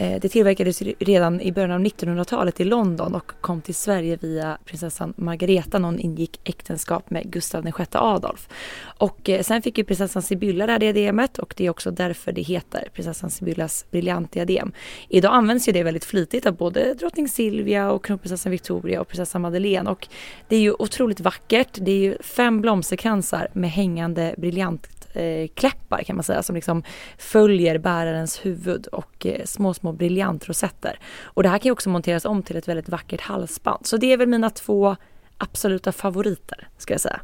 [0.00, 4.58] Eh, det tillverkades redan i början av 1900-talet i London och kom till Sverige via
[4.64, 8.48] prinsessan Margareta när hon ingick äktenskap med Gustav VI Adolf.
[8.80, 12.32] Och eh, sen fick ju prinsessan Sibylla det här diademet och det är också därför
[12.32, 14.72] det heter prinsessan Sibyllas briljantdiadem.
[15.08, 19.42] Idag används ju det väldigt flitigt av både drottning Silvia och kronprinsessan Victoria och prinsessan
[19.42, 20.08] Madeleine och
[20.48, 21.78] det är ju otroligt vackert.
[21.80, 26.82] Det är ju fem blomsterkransar med hängande briljant eh, kläppar kan man säga som liksom
[27.18, 30.98] följer bärarens huvud och eh, små små briljantrosetter.
[31.22, 33.86] Och det här kan ju också monteras om till ett väldigt vackert halsband.
[33.86, 34.96] Så det är väl mina två
[35.38, 37.20] absoluta favoriter ska jag säga.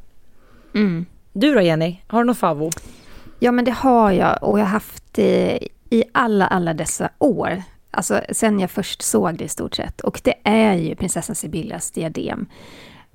[0.74, 1.06] Mm.
[1.32, 2.70] Du då Jenny, har du någon favvo?
[3.38, 7.62] Ja men det har jag och jag har haft det i alla, alla dessa år.
[7.90, 10.00] Alltså sen jag först såg det i stort sett.
[10.00, 12.46] Och det är ju prinsessan Sibyllas diadem.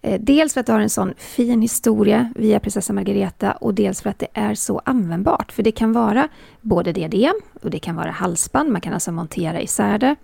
[0.01, 4.01] Eh, dels för att det har en sån fin historia via prinsessa Margareta och dels
[4.01, 5.51] för att det är så användbart.
[5.51, 6.27] För det kan vara
[6.61, 10.15] både diadem och det kan vara halsband, man kan alltså montera isär det.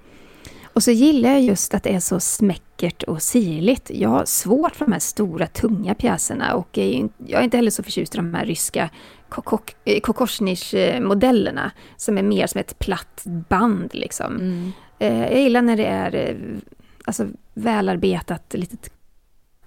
[0.63, 3.91] Och så gillar jag just att det är så smäckert och sirligt.
[3.93, 7.83] Jag har svårt för de här stora, tunga pjäserna och jag är inte heller så
[7.83, 8.89] förtjust i de här ryska
[9.85, 13.89] eh, Kokoschnich-modellerna som är mer som ett platt band.
[13.93, 14.35] Liksom.
[14.35, 14.71] Mm.
[14.99, 16.37] Eh, jag gillar när det är
[17.05, 18.94] alltså, välarbetat, litet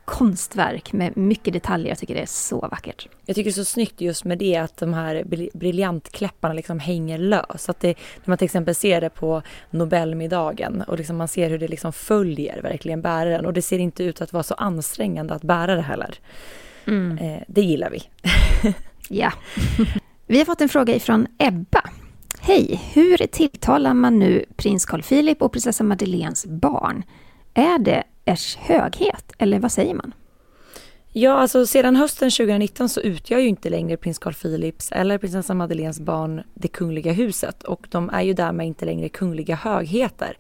[0.09, 1.89] konstverk med mycket detaljer.
[1.89, 3.09] Jag tycker det är så vackert.
[3.27, 7.19] Jag tycker det är så snyggt just med det att de här briljantkläpparna liksom hänger
[7.19, 7.69] lös.
[7.69, 7.89] Att det,
[8.25, 11.93] när man till exempel ser det på Nobelmiddagen och liksom man ser hur det liksom
[11.93, 15.83] följer verkligen bäraren och det ser inte ut att vara så ansträngande att bära det
[15.83, 16.15] heller.
[16.87, 17.19] Mm.
[17.19, 18.03] Eh, det gillar vi.
[19.09, 19.33] ja.
[20.27, 21.83] Vi har fått en fråga ifrån Ebba.
[22.41, 22.81] Hej!
[22.93, 27.03] Hur tilltalar man nu prins Carl Philip och prinsessa Madeleines barn?
[27.55, 30.15] Är det ers höghet, eller vad säger man?
[31.13, 35.55] Ja, alltså sedan hösten 2019 så utgör ju inte längre prins Carl Philips eller prinsessa
[35.55, 40.37] Madeleines barn det kungliga huset och de är ju därmed inte längre kungliga högheter.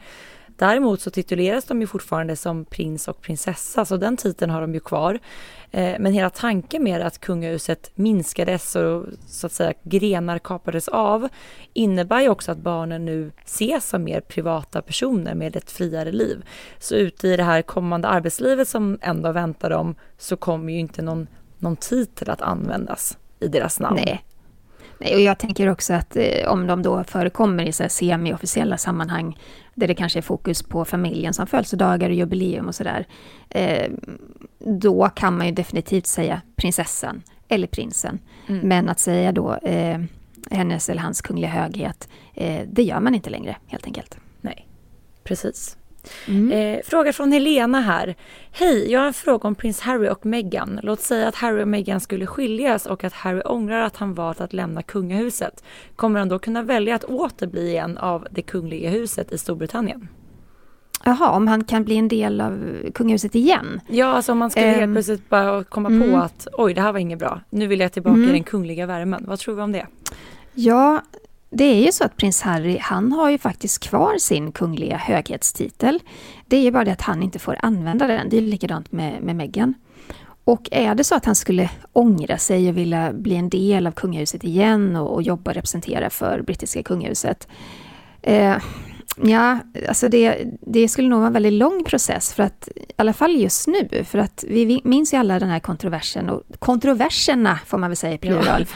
[0.46, 4.74] Däremot så tituleras de ju fortfarande som prins och prinsessa, så den titeln har de
[4.74, 5.18] ju kvar.
[5.70, 11.28] Eh, men hela tanken med att kungahuset minskades och så att säga grenar kapades av
[11.72, 16.44] innebär ju också att barnen nu ses som mer privata personer med ett friare liv.
[16.78, 21.02] Så ute i det här kommande arbetslivet som ändå väntar dem så kommer ju inte
[21.02, 21.26] någon,
[21.58, 24.00] någon titel att användas i deras namn.
[24.04, 24.24] Nej.
[25.00, 29.38] Nej, och jag tänker också att eh, om de då förekommer i så semi-officiella sammanhang
[29.78, 33.06] där det kanske är fokus på familjen som födelsedagar och jubileum och sådär.
[33.50, 33.90] Eh,
[34.58, 38.18] då kan man ju definitivt säga prinsessan eller prinsen.
[38.46, 38.68] Mm.
[38.68, 39.98] Men att säga då eh,
[40.50, 44.18] hennes eller hans kungliga höghet, eh, det gör man inte längre helt enkelt.
[44.40, 44.68] Nej,
[45.28, 45.76] Precis.
[46.28, 46.52] Mm.
[46.52, 48.14] Eh, fråga från Helena här.
[48.52, 50.80] Hej, jag har en fråga om prins Harry och Meghan.
[50.82, 54.40] Låt säga att Harry och Meghan skulle skiljas och att Harry ångrar att han valt
[54.40, 55.64] att lämna kungahuset.
[55.96, 60.08] Kommer han då kunna välja att åter bli en av det kungliga huset i Storbritannien?
[61.04, 63.80] Jaha, om han kan bli en del av kungahuset igen?
[63.88, 66.10] Ja, alltså om man skulle helt ehm, plötsligt bara komma mm.
[66.10, 67.40] på att oj, det här var inget bra.
[67.50, 68.28] Nu vill jag tillbaka mm.
[68.28, 69.24] i den kungliga värmen.
[69.28, 69.86] Vad tror vi om det?
[70.54, 71.02] Ja,
[71.50, 76.00] det är ju så att prins Harry, han har ju faktiskt kvar sin kungliga höghetstitel.
[76.46, 78.28] Det är ju bara det att han inte får använda den.
[78.28, 79.74] Det är likadant med, med Meghan.
[80.44, 83.92] Och är det så att han skulle ångra sig och vilja bli en del av
[83.92, 87.48] kungahuset igen och, och jobba och representera för brittiska kungahuset,
[88.22, 88.56] eh,
[89.22, 93.12] Ja, alltså det, det skulle nog vara en väldigt lång process, för att, i alla
[93.12, 97.78] fall just nu, för att vi minns ju alla den här kontroversen, och kontroverserna får
[97.78, 98.66] man väl säga i plural,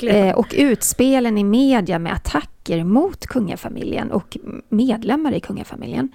[0.00, 4.36] ja, eh, och utspelen i media med attacker mot kungafamiljen och
[4.68, 6.08] medlemmar i kungafamiljen.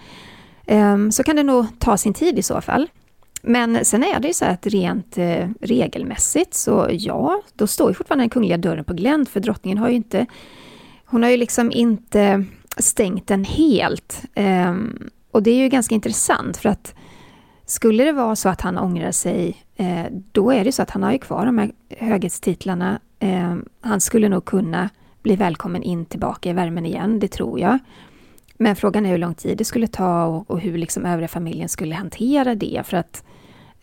[0.66, 2.88] Eh, så kan det nog ta sin tid i så fall.
[3.42, 7.94] Men sen är det ju så att rent eh, regelmässigt så ja, då står ju
[7.94, 10.26] fortfarande den kungliga dörren på glänt, för drottningen har ju inte,
[11.06, 12.46] hon har ju liksom inte
[12.78, 14.24] stängt den helt.
[14.36, 16.94] Um, och det är ju ganska intressant för att
[17.66, 21.04] skulle det vara så att han ångrar sig, eh, då är det så att han
[21.04, 23.00] har ju kvar de här höghetstitlarna.
[23.20, 24.90] Ehm, han skulle nog kunna
[25.22, 27.80] bli välkommen in tillbaka i värmen igen, det tror jag.
[28.58, 31.70] Men frågan är hur lång tid det skulle ta och, och hur liksom övriga familjen
[31.70, 32.82] skulle hantera det.
[32.86, 33.24] För att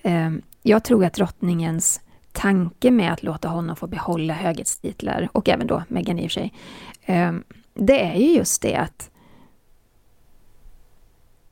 [0.02, 0.30] eh,
[0.62, 2.00] jag tror att drottningens
[2.32, 6.40] tanke med att låta honom få behålla höghetstitlar, och även då Meghan i och för
[6.40, 6.52] sig,
[7.02, 7.32] eh,
[7.74, 9.10] det är ju just det att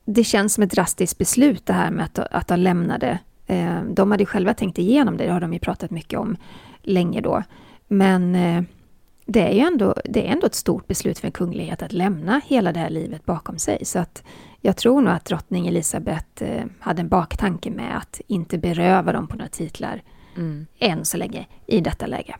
[0.05, 3.19] det känns som ett drastiskt beslut det här med att, att de lämnade.
[3.47, 6.37] Eh, de hade själva tänkt igenom det, det har de ju pratat mycket om
[6.81, 7.43] länge då.
[7.87, 8.63] Men eh,
[9.25, 12.41] det är ju ändå, det är ändå ett stort beslut för en kunglighet att lämna
[12.45, 13.85] hela det här livet bakom sig.
[13.85, 14.23] Så att
[14.61, 19.27] jag tror nog att drottning Elisabeth eh, hade en baktanke med att inte beröva dem
[19.27, 20.01] på några titlar
[20.35, 20.65] mm.
[20.79, 22.35] än så länge i detta läge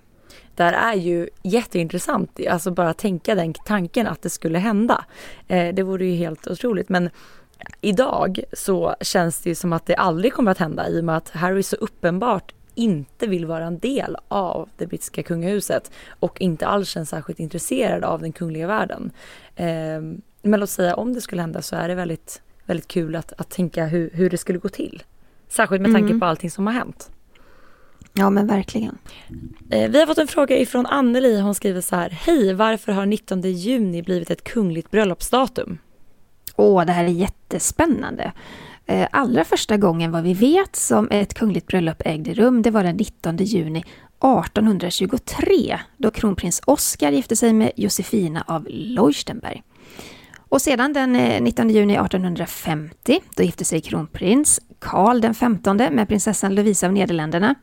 [0.56, 5.06] där är ju jätteintressant, alltså bara tänka den tanken att det skulle hända.
[5.48, 7.10] Eh, det vore ju helt otroligt men
[7.82, 11.17] idag så känns det ju som att det aldrig kommer att hända i och med
[11.17, 16.67] att Harry så uppenbart inte vill vara en del av det brittiska kungahuset och inte
[16.67, 19.12] alls känns särskilt intresserad av den kungliga världen.
[19.56, 20.02] Eh,
[20.41, 23.50] men låt säga om det skulle hända så är det väldigt, väldigt kul att, att
[23.50, 25.04] tänka hur, hur det skulle gå till.
[25.48, 26.19] Särskilt med tanke mm.
[26.19, 27.12] på allting som har hänt.
[28.13, 28.97] Ja men verkligen.
[29.69, 31.39] Eh, vi har fått en fråga ifrån Anneli.
[31.39, 32.10] Hon skriver så här.
[32.10, 35.78] Hej, varför har 19 juni blivit ett kungligt bröllopsdatum?
[36.56, 38.32] Åh, det här är jättespännande.
[38.86, 42.84] Eh, allra första gången vad vi vet som ett kungligt bröllop ägde rum, det var
[42.84, 49.63] den 19 juni 1823 då kronprins Oscar gifte sig med Josefina av Leuchtenberg.
[50.38, 56.08] Och sedan den 19 eh, juni 1850 då gifte sig kronprins Karl den 15 med
[56.08, 57.56] prinsessan Lovisa av Nederländerna.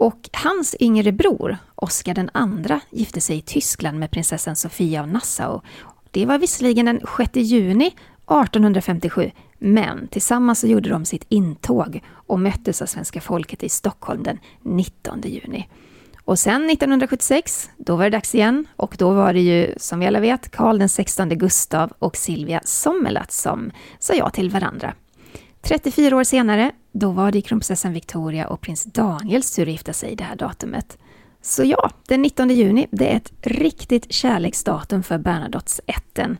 [0.00, 5.08] Och hans yngre bror, Oscar den andra, gifte sig i Tyskland med prinsessan Sofia av
[5.08, 5.60] Nassau.
[6.10, 12.40] Det var visserligen den 6 juni 1857, men tillsammans så gjorde de sitt intåg och
[12.40, 15.68] möttes av svenska folket i Stockholm den 19 juni.
[16.24, 20.06] Och sen 1976, då var det dags igen och då var det ju, som vi
[20.06, 24.94] alla vet, Karl XVI Gustav och Silvia Sommerlath som sa ja till varandra.
[25.62, 30.16] 34 år senare, då var det kronprinsessan Victoria och prins Daniels tur att gifta sig
[30.16, 30.98] det här datumet.
[31.42, 36.36] Så ja, den 19 juni, det är ett riktigt kärleksdatum för Bernadottesätten.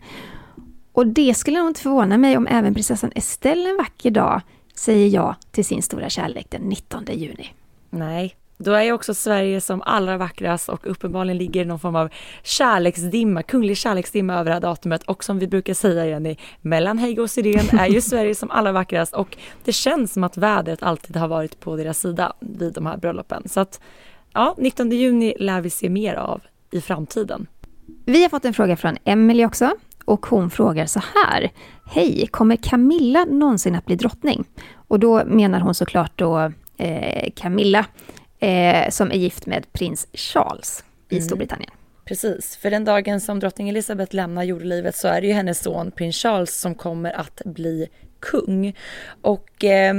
[0.92, 4.40] Och det skulle nog inte förvåna mig om även prinsessan Estelle en vacker dag
[4.74, 7.54] säger ja till sin stora kärlek den 19 juni.
[7.90, 12.08] Nej, då är ju också Sverige som allra vackrast och uppenbarligen ligger någon form av
[12.42, 17.22] kärleksdimma, kunglig kärleksdimma över det här datumet och som vi brukar säga Jenny, mellan Heigo
[17.22, 21.16] och Syrén är ju Sverige som allra vackrast och det känns som att vädret alltid
[21.16, 23.42] har varit på deras sida vid de här bröllopen.
[23.46, 23.80] Så att
[24.32, 27.46] ja, 19 juni lär vi se mer av i framtiden.
[28.04, 29.70] Vi har fått en fråga från Emelie också
[30.04, 31.50] och hon frågar så här.
[31.86, 34.44] Hej, kommer Camilla någonsin att bli drottning?
[34.88, 37.86] Och då menar hon såklart då eh, Camilla
[38.40, 41.26] eh, som är gift med prins Charles i mm.
[41.26, 41.70] Storbritannien.
[42.04, 45.90] Precis, för den dagen som drottning Elizabeth lämnar jordelivet så är det ju hennes son
[45.90, 47.88] prins Charles som kommer att bli
[48.20, 48.76] kung.
[49.22, 49.94] Och eh,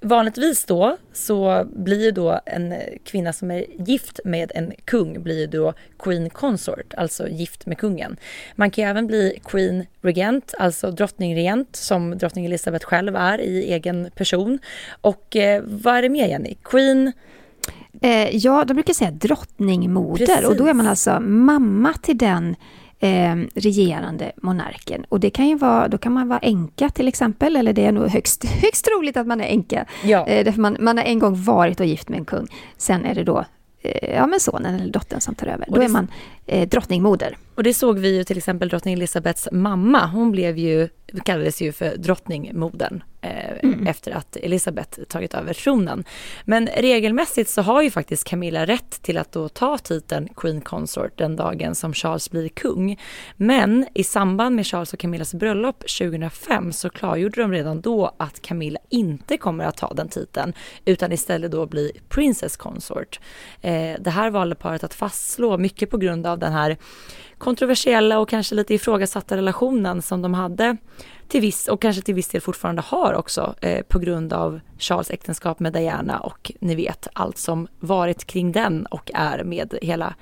[0.00, 5.46] vanligtvis då så blir ju då en kvinna som är gift med en kung blir
[5.46, 8.16] då Queen Consort, alltså gift med kungen.
[8.54, 14.10] Man kan även bli Queen Regent, alltså drottningregent som drottning Elizabeth själv är i egen
[14.14, 14.58] person.
[15.00, 16.56] Och eh, vad är det mer Jenny?
[16.62, 17.12] Queen
[18.00, 20.48] Eh, ja, de brukar säga drottningmoder Precis.
[20.48, 22.56] och då är man alltså mamma till den
[22.98, 25.04] eh, regerande monarken.
[25.08, 27.92] Och det kan ju vara, då kan man vara änka till exempel, eller det är
[27.92, 29.86] nog högst, högst troligt att man är änka.
[30.04, 30.26] Ja.
[30.26, 32.46] Eh, därför man, man har en gång varit och gift med en kung.
[32.76, 33.44] Sen är det då
[33.82, 35.70] eh, ja, men sonen eller dottern som tar över.
[35.70, 36.08] Och då är man
[36.46, 37.36] eh, drottningmoder.
[37.54, 40.06] Och det såg vi ju till exempel drottning Elisabeths mamma.
[40.06, 40.88] Hon blev ju,
[41.24, 43.02] kallades ju för drottningmodern
[43.62, 43.86] mm.
[43.86, 46.04] efter att Elisabeth tagit över tronen.
[46.44, 51.18] Men regelmässigt så har ju faktiskt Camilla rätt till att då ta titeln Queen Consort
[51.18, 53.00] den dagen som Charles blir kung.
[53.36, 58.42] Men i samband med Charles och Camillas bröllop 2005 så klargjorde de redan då att
[58.42, 60.52] Camilla inte kommer att ta den titeln
[60.84, 63.20] utan istället då bli Princess Consort.
[63.60, 66.76] Eh, det här valde paret att fastslå mycket på grund av den här
[67.38, 70.76] kontroversiella och kanske lite ifrågasatta relationen som de hade
[71.28, 75.10] till viss och kanske till viss del fortfarande har också eh, på grund av Charles
[75.10, 80.14] äktenskap med Diana och ni vet allt som varit kring den och är med hela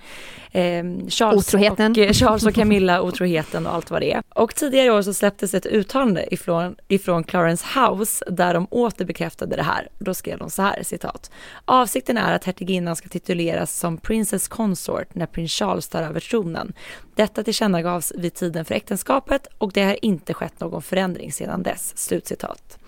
[0.51, 1.93] eh, Charles, otroheten.
[1.93, 4.23] Och, eh, Charles och Camilla otroheten och allt vad det är.
[4.29, 9.57] Och tidigare i år så släpptes ett uttalande ifrån, ifrån Clarence House där de återbekräftade
[9.57, 9.89] det här.
[9.99, 11.31] Då skrev de så här, citat.
[11.65, 16.73] Avsikten är att hertiginnan ska tituleras som Princess Consort när prins Charles tar över tronen.
[17.15, 21.99] Detta tillkännagavs vid tiden för äktenskapet och det har inte skett någon förändring sedan dess.
[21.99, 22.79] Slutcitat.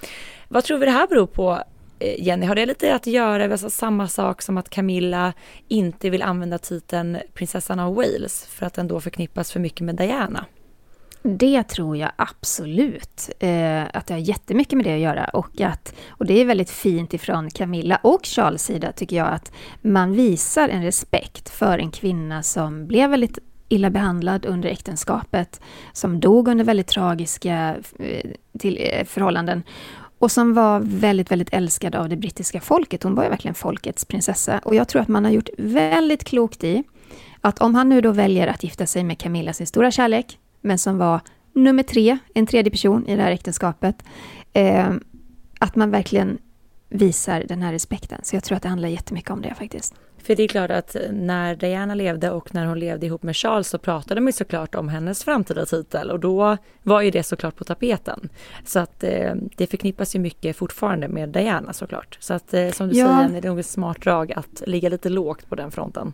[0.48, 1.62] Vad tror vi det här beror på
[1.98, 5.32] eh, Jenny, har det lite att göra med samma sak som att Camilla
[5.68, 9.96] inte vill använda titeln prinsessan av Wales för att den då förknippas för mycket med
[9.96, 10.44] Diana?
[11.22, 13.30] Det tror jag absolut.
[13.38, 15.24] Eh, att det har jättemycket med det att göra.
[15.24, 19.52] Och, att, och det är väldigt fint ifrån Camilla och Charles sida tycker jag att
[19.82, 25.60] man visar en respekt för en kvinna som blev väldigt illa behandlad under äktenskapet,
[25.92, 29.62] som dog under väldigt tragiska eh, till, eh, förhållanden
[30.18, 33.02] och som var väldigt, väldigt älskad av det brittiska folket.
[33.02, 34.58] Hon var ju verkligen folkets prinsessa.
[34.64, 36.84] Och jag tror att man har gjort väldigt klokt i
[37.40, 40.78] att om han nu då väljer att gifta sig med Camilla, sin stora kärlek, men
[40.78, 41.20] som var
[41.52, 44.04] nummer tre, en tredje person i det här äktenskapet,
[44.52, 44.88] eh,
[45.60, 46.38] att man verkligen
[46.88, 48.20] visar den här respekten.
[48.22, 49.94] Så jag tror att det handlar jättemycket om det faktiskt.
[50.26, 53.68] För det är klart att när Diana levde och när hon levde ihop med Charles
[53.68, 57.64] så pratade man såklart om hennes framtida titel och då var ju det såklart på
[57.64, 58.28] tapeten.
[58.64, 62.18] Så att eh, det förknippas ju mycket fortfarande med Diana såklart.
[62.20, 63.06] Så att eh, som du ja.
[63.06, 66.12] säger, det är nog ett smart drag att ligga lite lågt på den fronten.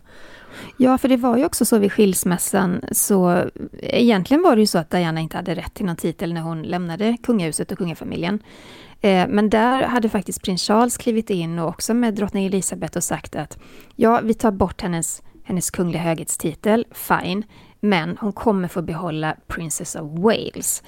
[0.77, 3.43] Ja, för det var ju också så vid skilsmässan, så
[3.79, 6.63] egentligen var det ju så att Diana inte hade rätt till någon titel när hon
[6.63, 8.39] lämnade kungahuset och kungafamiljen.
[9.03, 13.03] Eh, men där hade faktiskt prins Charles klivit in och också med drottning Elizabeth och
[13.03, 13.57] sagt att
[13.95, 17.43] ja, vi tar bort hennes, hennes kungliga höghetstitel, fine,
[17.79, 20.83] men hon kommer få behålla Princess of Wales.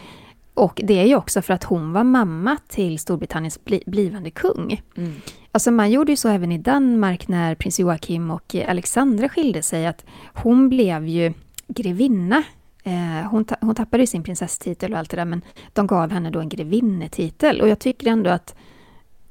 [0.54, 4.82] Och det är ju också för att hon var mamma till Storbritanniens bli, blivande kung.
[4.98, 5.14] Mm.
[5.52, 9.88] Alltså man gjorde ju så även i Danmark när prins Joakim och Alexandra skilde sig,
[9.88, 11.34] att hon blev ju
[11.68, 12.44] grevinna
[12.88, 15.42] Eh, hon, ta hon tappade sin prinsesstitel och allt det där, men
[15.74, 17.62] de gav henne då en grevinnetitel.
[17.62, 18.56] Och jag tycker ändå att,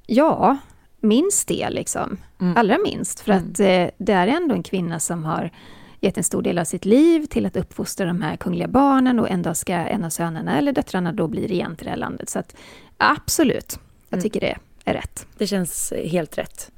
[0.07, 0.57] ja,
[1.01, 2.17] minst det liksom.
[2.40, 2.57] Mm.
[2.57, 3.21] Allra minst.
[3.21, 3.45] För mm.
[3.45, 5.51] att eh, det är ändå en kvinna som har
[6.01, 9.31] gett en stor del av sitt liv till att uppfostra de här kungliga barnen och
[9.31, 12.29] en dag ska en av sönerna eller döttrarna då bli regent i det här landet.
[12.29, 12.57] Så att
[12.97, 14.23] absolut, jag mm.
[14.23, 15.27] tycker det är rätt.
[15.38, 16.71] Det känns helt rätt.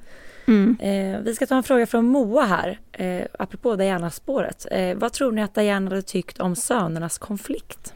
[0.49, 0.77] Mm.
[0.81, 4.67] Eh, vi ska ta en fråga från Moa här, eh, apropå Diana-spåret.
[4.71, 7.95] Eh, vad tror ni att Diana hade tyckt om sönernas konflikt?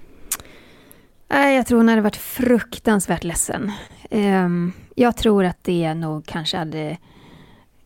[1.28, 3.72] Jag tror hon hade varit fruktansvärt ledsen.
[4.10, 4.48] Eh,
[4.94, 6.96] jag tror att det nog kanske hade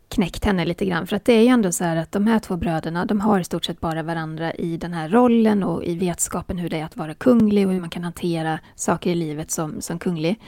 [0.09, 1.07] knäckt henne lite grann.
[1.07, 3.41] För att det är ju ändå så här att de här två bröderna, de har
[3.41, 6.85] i stort sett bara varandra i den här rollen och i vetskapen hur det är
[6.85, 10.41] att vara kunglig och hur man kan hantera saker i livet som, som kunglig.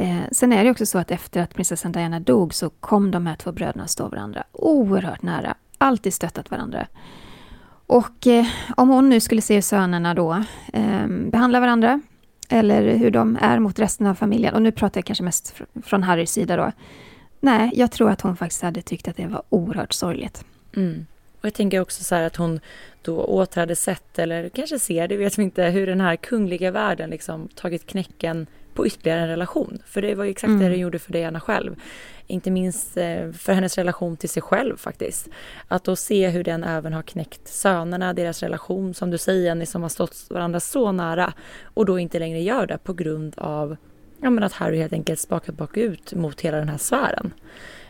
[0.00, 3.26] Eh, sen är det också så att efter att prinsessan Diana dog så kom de
[3.26, 5.54] här två bröderna att stå varandra oerhört nära.
[5.78, 6.86] Alltid stöttat varandra.
[7.86, 12.00] Och eh, om hon nu skulle se hur sönerna då eh, behandlar varandra,
[12.48, 15.64] eller hur de är mot resten av familjen, och nu pratar jag kanske mest fr
[15.82, 16.72] från Harrys sida då.
[17.40, 20.44] Nej, jag tror att hon faktiskt hade tyckt att det var oerhört sorgligt.
[20.76, 21.06] Mm.
[21.40, 22.60] Och jag tänker också så här att hon
[23.02, 26.70] då åter hade sett, eller kanske ser, det vet vi inte, hur den här kungliga
[26.70, 28.46] världen liksom tagit knäcken
[28.80, 29.78] på ytterligare en relation.
[29.86, 30.60] För det var ju exakt mm.
[30.60, 31.76] det den gjorde för Diana själv.
[32.26, 35.28] Inte minst eh, för hennes relation till sig själv faktiskt.
[35.68, 39.66] Att då se hur den även har knäckt sönerna, deras relation som du säger Jenny,
[39.66, 41.32] som har stått varandra så nära
[41.64, 43.76] och då inte längre gör det på grund av
[44.20, 47.32] ja, men att Harry helt enkelt spakat bakut mot hela den här sfären.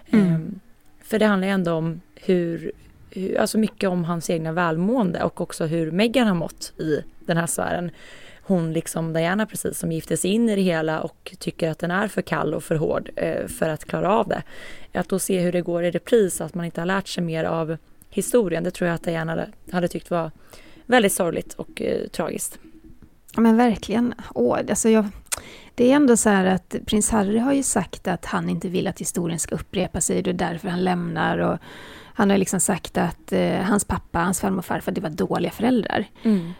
[0.06, 0.34] Mm.
[0.34, 0.60] Um,
[1.02, 2.72] för det handlar ju ändå om hur,
[3.10, 7.36] hur, alltså mycket om hans egna välmående och också hur Meghan har mått i den
[7.36, 7.90] här sfären
[8.50, 11.90] hon liksom Diana precis som gifte sig in i det hela och tycker att den
[11.90, 14.42] är för kall och för hård eh, för att klara av det.
[14.92, 17.44] Att då se hur det går i repris, att man inte har lärt sig mer
[17.44, 17.76] av
[18.10, 20.30] historien, det tror jag att Diana hade, hade tyckt var
[20.86, 22.58] väldigt sorgligt och eh, tragiskt.
[23.36, 24.14] Men verkligen.
[24.34, 25.08] Åh, alltså jag,
[25.74, 28.86] det är ändå så här att prins Harry har ju sagt att han inte vill
[28.86, 31.38] att historien ska upprepa sig, det är därför han lämnar.
[31.38, 31.58] Och
[32.14, 35.50] han har liksom sagt att eh, hans pappa, hans farmor och farfar, det var dåliga
[35.50, 36.04] föräldrar.
[36.22, 36.52] Mm.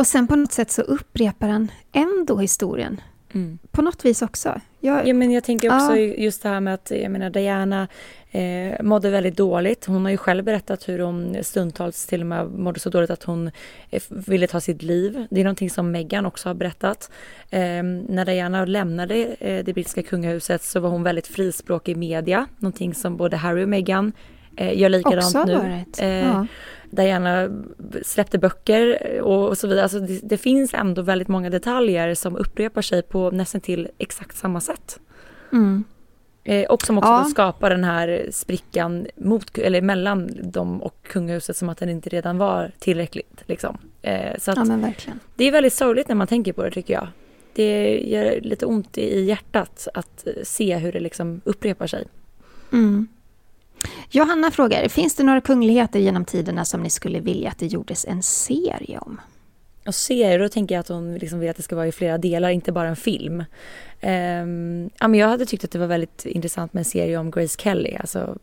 [0.00, 3.00] Och sen på något sätt så upprepar han ändå historien.
[3.34, 3.58] Mm.
[3.70, 4.60] På något vis också.
[4.80, 6.14] Jag, Ja, men jag tänker också Ja.
[6.24, 7.88] just det här med att jag menar, Diana
[8.30, 9.84] eh, mådde väldigt dåligt.
[9.86, 13.22] Hon har ju själv berättat hur hon stundtals till och med mådde så dåligt att
[13.22, 13.50] hon
[13.90, 15.26] eh, ville ta sitt liv.
[15.30, 17.10] Det är någonting som Meghan också har berättat.
[17.50, 22.46] Eh, när Diana lämnade eh, det brittiska kungahuset så var hon väldigt frispråkig i media.
[22.58, 24.12] Någonting som både Harry och Meghan
[24.56, 25.56] eh, gör likadant också nu.
[25.56, 26.02] varit.
[26.02, 26.46] Eh, ja.
[26.90, 27.48] Diana
[28.02, 29.82] släppte böcker och, så vidare.
[29.82, 34.36] Alltså det, det finns ändå väldigt många detaljer som upprepar sig på nästan till exakt
[34.36, 35.00] samma sätt.
[35.52, 35.84] Mm.
[36.44, 37.24] Eh, och som också Ja.
[37.24, 42.38] skapar den här sprickan mot, eller mellan dem och kungahuset som att den inte redan
[42.38, 43.42] var tillräckligt.
[43.46, 43.78] Liksom.
[44.02, 44.92] Eh, så ja,
[45.36, 47.08] det är väldigt sorgligt när man tänker på det tycker jag.
[47.52, 52.06] Det gör lite ont i i hjärtat att eh, se hur det liksom upprepar sig.
[52.72, 53.08] Mm.
[54.10, 58.04] Johanna frågar, finns det några kungligheter genom tiderna som ni skulle vilja att det gjordes
[58.04, 59.20] en serie om?
[59.86, 62.18] Och serier, då tänker jag att hon liksom vill att det ska vara i flera
[62.18, 63.44] delar, inte bara en film.
[64.00, 67.30] Ehm, ja, men jag hade tyckt att det var väldigt intressant med en serie om
[67.30, 68.36] Grace Kelly, alltså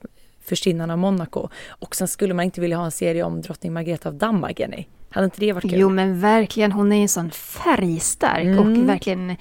[0.45, 1.49] förstinnan av Monaco.
[1.67, 4.85] Och sen skulle man inte vilja ha en serie om drottning Margrethe av Danmark, Jenny.
[5.09, 5.79] Hade inte det varit kul?
[5.79, 8.59] Jo men verkligen, hon är ju en sån färgstark Mm.
[8.59, 9.35] och verkligen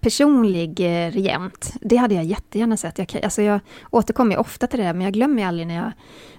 [0.00, 1.74] personlig eh, regent.
[1.80, 2.98] Det hade jag jättegärna sett.
[2.98, 5.92] Jag, alltså jag återkommer ofta till det där, men jag glömmer aldrig när jag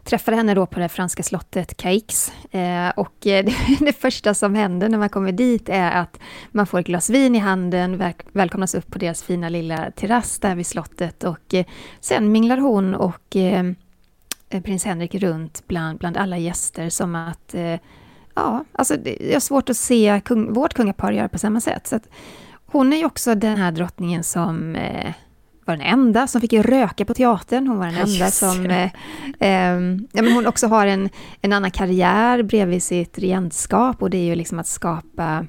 [0.03, 2.31] träffade henne då på det franska slottet Caix.
[2.51, 6.19] Eh, och eh, det, det första som händer när man kommer dit är att
[6.51, 10.39] man får ett glas vin i handen, väl, välkomnas upp på deras fina lilla terrass
[10.39, 11.65] där vid slottet och eh,
[11.99, 13.65] sen minglar hon och eh,
[14.49, 17.75] eh prins Henrik runt bland, bland alla gäster som att eh,
[18.35, 21.87] Ja, alltså det jag har svårt att se kung, vårt kungapar göra på samma sätt.
[21.87, 22.09] Så att
[22.71, 25.13] hon är ju också den här drottningen som eh,
[25.65, 27.67] var den enda som fick röka på teatern.
[27.67, 28.65] Hon var den enda just som...
[28.65, 28.91] Eh,
[29.39, 31.09] ehm, ja, men hon också har en,
[31.41, 35.45] en annan karriär bredvid sitt regentskap och det är ju liksom att skapa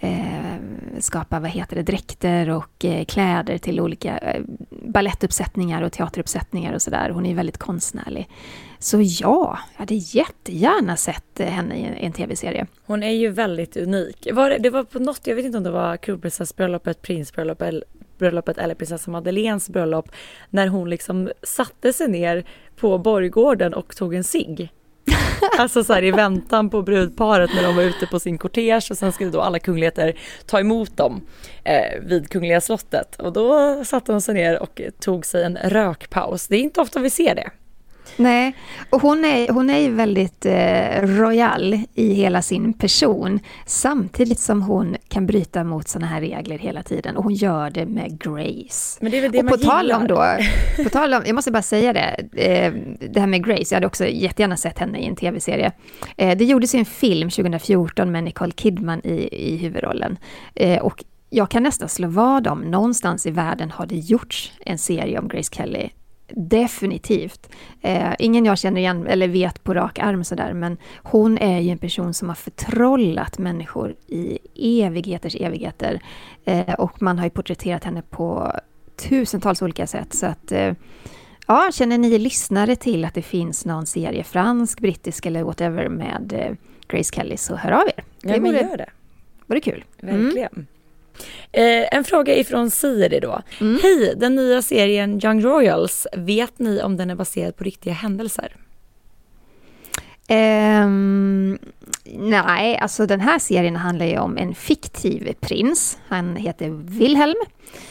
[0.00, 0.54] eh,
[0.98, 6.82] skapa, vad heter det, dräkter och eh, kläder till olika eh, ballettuppsättningar och teateruppsättningar och
[6.82, 7.10] sådär.
[7.10, 8.28] Hon är väldigt konstnärlig.
[8.82, 12.66] Så ja, jag hade jättegärna sett henne i en, i en tv-serie.
[12.86, 14.28] Hon är ju väldigt unik.
[14.32, 17.84] Var det, det var på något, jag vet inte om det var kronprinsessbröllopet, prinsbröllopet eller,
[18.18, 20.10] bröllopet eller prinsessa Madeleines bröllop,
[20.50, 22.44] när hon liksom satte sig ner
[22.76, 24.72] på borggården och tog en cigg.
[25.58, 28.98] Alltså så här i väntan på brudparet när de var ute på sin kortege och
[28.98, 31.20] sen skulle då alla kungligheter ta emot dem
[31.64, 33.16] eh, vid Kungliga slottet.
[33.16, 36.48] Och då satte hon sig ner och tog sig en rökpaus.
[36.48, 37.50] Det är inte ofta vi ser det.
[38.16, 38.56] Nej,
[38.90, 44.62] och hon är, hon är ju väldigt eh, royal i hela sin person, samtidigt som
[44.62, 47.16] hon kan bryta mot sådana här regler hela tiden.
[47.16, 48.98] Och hon gör det med grace.
[49.00, 50.38] Men det är väl det och man på tal om gillar.
[50.76, 52.72] då, på tal om, jag måste bara säga det, eh,
[53.10, 55.72] det här med Grace, jag hade också jättegärna sett henne i en tv-serie.
[56.16, 60.18] Eh, det gjordes ju en film 2014 med Nicole Kidman i, i huvudrollen.
[60.54, 64.78] Eh, och jag kan nästan slå vad om, någonstans i världen har det gjorts en
[64.78, 65.90] serie om Grace Kelly.
[66.36, 67.48] Definitivt.
[67.80, 71.70] Eh, ingen jag känner igen eller vet på rak arm sådär, men hon är ju
[71.70, 74.38] en person som har förtrollat människor i
[74.84, 76.00] evigheters evigheter.
[76.44, 78.52] Eh, och man har ju porträtterat henne på
[79.08, 80.14] tusentals olika sätt.
[80.14, 80.74] Så att, eh,
[81.46, 86.32] ja, känner ni lyssnare till att det finns någon serie, fransk, brittisk eller whatever, med
[86.32, 86.56] eh,
[86.88, 88.04] Grace Kelly, så hör av er.
[88.22, 88.90] Det Ja, men vore, gör det.
[89.46, 89.84] vore kul.
[90.02, 90.66] Mm.
[91.52, 93.42] Eh, en fråga ifrån Siri då.
[93.60, 93.80] Mm.
[93.82, 98.56] Hej, den nya serien Young Royals, vet ni om den är baserad på riktiga händelser?
[100.28, 101.58] Ehm,
[102.04, 105.98] nej, alltså den här serien handlar ju om en fiktiv prins.
[106.08, 107.40] Han heter Wilhelm.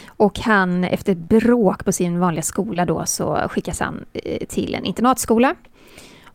[0.08, 4.76] Och han, efter ett bråk på sin vanliga skola då, så skickas han eh, till
[4.76, 5.56] en internatskola.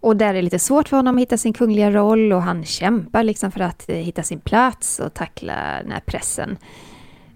[0.04, 2.64] Och där är det lite svårt för honom att hitta sin kungliga roll och han
[2.64, 6.56] kämpar liksom för att eh, hitta sin plats och tackla den här pressen.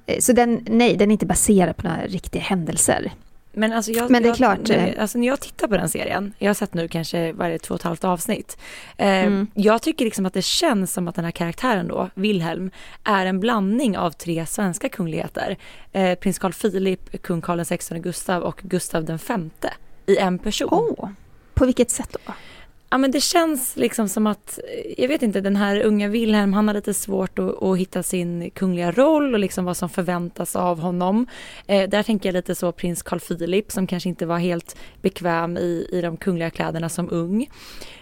[0.07, 3.12] Eh, Så den, nej, den är inte baserad på några riktiga händelser.
[3.53, 4.85] Men, alltså jag, Men det är jag, klart, eh.
[4.99, 7.81] alltså när jag tittar på den serien, jag har sett nu kanske varje två och
[7.81, 8.59] ett halvt avsnitt.
[8.97, 9.47] Eh, Mm.
[9.55, 12.71] Jag tycker liksom att det känns som att den här karaktären då, Wilhelm,
[13.05, 15.57] är en blandning av tre svenska kungligheter.
[15.93, 19.73] Eh, Prins Carl Philip, kung Carl XVI Gustav och Gustav den femte
[20.07, 20.69] i en person.
[20.99, 21.09] Oh,
[21.59, 22.33] på vilket sätt då?
[22.91, 26.53] ja men det känns liksom som att, eh, jag vet inte, den här unga Wilhelm,
[26.53, 30.57] han har lite svårt att, att hitta sin kungliga roll och liksom vad som förväntas
[30.57, 31.27] av honom.
[31.67, 35.57] Eh, där tänker jag lite så prins Carl Philip som kanske inte var helt bekväm
[35.57, 37.51] i, i de kungliga kläderna som ung.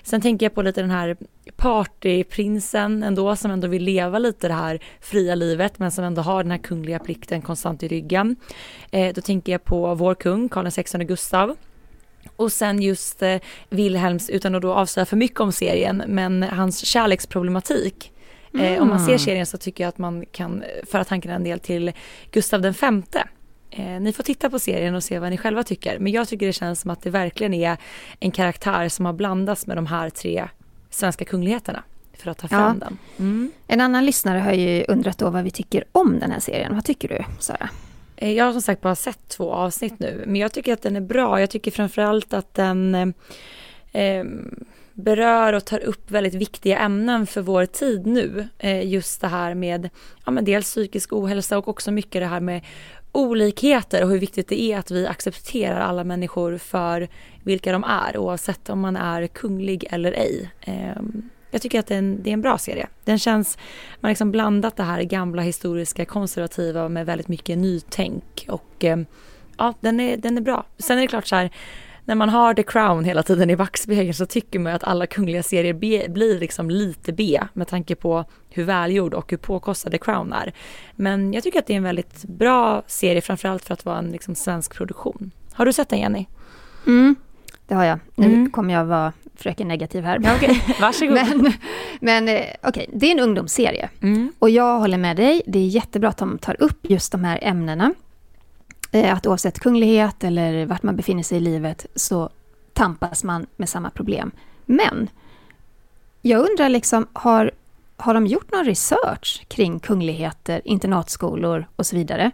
[0.02, 1.16] Sen tänker jag på lite den här
[1.56, 6.42] partyprinsen ändå som ändå vill leva lite det här fria livet men som ändå har
[6.42, 8.36] den här kungliga plikten konstant i ryggen.
[8.90, 11.56] Eh, då tänker jag på vår kung Karl XVI Gustav
[12.36, 13.36] och sen just eh,
[13.70, 18.12] Wilhelms, utan att då avslöja för mycket om serien, men hans kärleksproblematik.
[18.54, 18.74] Mm.
[18.74, 19.18] Eh, om man ser mm.
[19.18, 21.92] serien så tycker jag att man kan föra tanken en del till
[22.30, 23.28] Gustav den femte.
[23.70, 25.98] Eh, ni får titta på serien och se vad ni själva tycker.
[25.98, 27.76] Men jag tycker det känns som att det verkligen är
[28.20, 30.48] en karaktär som har blandats med de här tre
[30.90, 31.82] svenska kungligheterna
[32.18, 32.86] för att ta fram ja.
[32.86, 32.98] den.
[33.18, 33.52] Mm.
[33.66, 36.74] En annan lyssnare har ju undrat då vad vi tycker om den här serien.
[36.74, 37.70] Vad tycker du, Sara?
[38.16, 40.96] Eh, jag har som sagt bara sett två avsnitt nu, men jag tycker att den
[40.96, 41.40] är bra.
[41.40, 43.08] Jag tycker framförallt att den eh,
[43.92, 48.48] ehm, berör och tar upp väldigt viktiga ämnen för vår tid nu.
[48.58, 49.88] Eh, just det här med
[50.24, 52.62] ja, men dels psykisk ohälsa och också mycket det här med
[53.12, 57.08] olikheter och hur viktigt det är att vi accepterar alla människor för
[57.42, 60.50] vilka de är oavsett om man är kunglig eller ej.
[60.60, 61.02] Eh,
[61.56, 62.86] jag tycker att det är, en, det är en bra serie.
[63.04, 63.58] Den känns,
[64.00, 68.98] man har liksom blandat det här gamla historiska konservativa med väldigt mycket nytänk och eh,
[69.58, 70.66] ja, den är, den är bra.
[70.78, 71.50] Sen är det klart så här,
[72.04, 75.42] när man har The Crown hela tiden i backspegeln så tycker man att alla kungliga
[75.42, 79.98] serier B, blir liksom lite B med tanke på hur välgjord och hur påkostad The
[79.98, 80.52] Crown är.
[80.96, 84.10] Men jag tycker att det är en väldigt bra serie, framförallt för att vara en
[84.10, 85.30] liksom svensk produktion.
[85.52, 86.26] Har du sett den Jenny?
[86.86, 87.16] Mm,
[87.66, 87.98] det har jag.
[88.14, 88.50] Nu mm.
[88.50, 90.20] kommer jag vara fröken negativ här.
[90.24, 90.54] Ja, okay.
[90.80, 91.14] Varsågod.
[91.14, 91.52] men
[92.00, 92.86] men eh, okej, okay.
[92.92, 93.88] det är en ungdomsserie.
[94.02, 94.32] Mm.
[94.38, 97.38] Och jag håller med dig, det är jättebra att de tar upp just de här
[97.42, 97.94] ämnena.
[98.92, 102.30] Eh, att oavsett kunglighet eller vart man befinner sig i livet så
[102.72, 104.30] tampas man med samma problem.
[104.64, 105.08] Men
[106.22, 107.50] jag undrar liksom, har,
[107.96, 112.30] har de gjort någon research kring kungligheter, internatskolor och så vidare?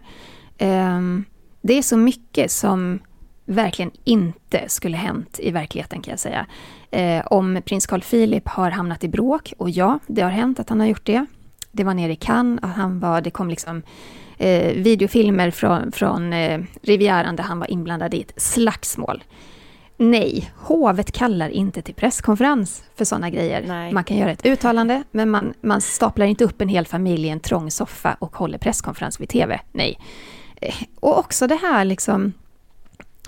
[0.59, 1.25] Um,
[1.61, 2.99] det är så mycket som
[3.45, 6.45] verkligen inte skulle hänt i verkligheten kan jag säga.
[6.91, 10.69] Eh, om prins Carl Philip har hamnat i bråk, och ja, det har hänt att
[10.69, 11.25] han har gjort det.
[11.71, 13.81] Det var nere i Cannes, att han var, det kom liksom
[14.37, 19.23] eh, videofilmer från, från eh, Rivieran där han var inblandad i ett slagsmål.
[19.97, 23.63] Nej, hovet kallar inte till presskonferens för sådana grejer.
[23.67, 23.93] Nej.
[23.93, 27.29] Man kan göra ett uttalande, men man, man staplar inte upp en hel familj i
[27.29, 29.59] en trång soffa och håller presskonferens vid TV.
[29.71, 29.99] Nej.
[30.61, 32.33] Eh, och också det här liksom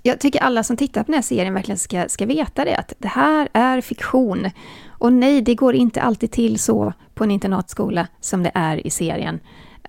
[0.05, 2.93] jag tycker alla som tittar på den här serien verkligen ska, ska veta det, att
[2.97, 4.49] det här är fiktion.
[4.89, 8.89] Och nej, det går inte alltid till så på en internatskola som det är i
[8.89, 9.39] serien.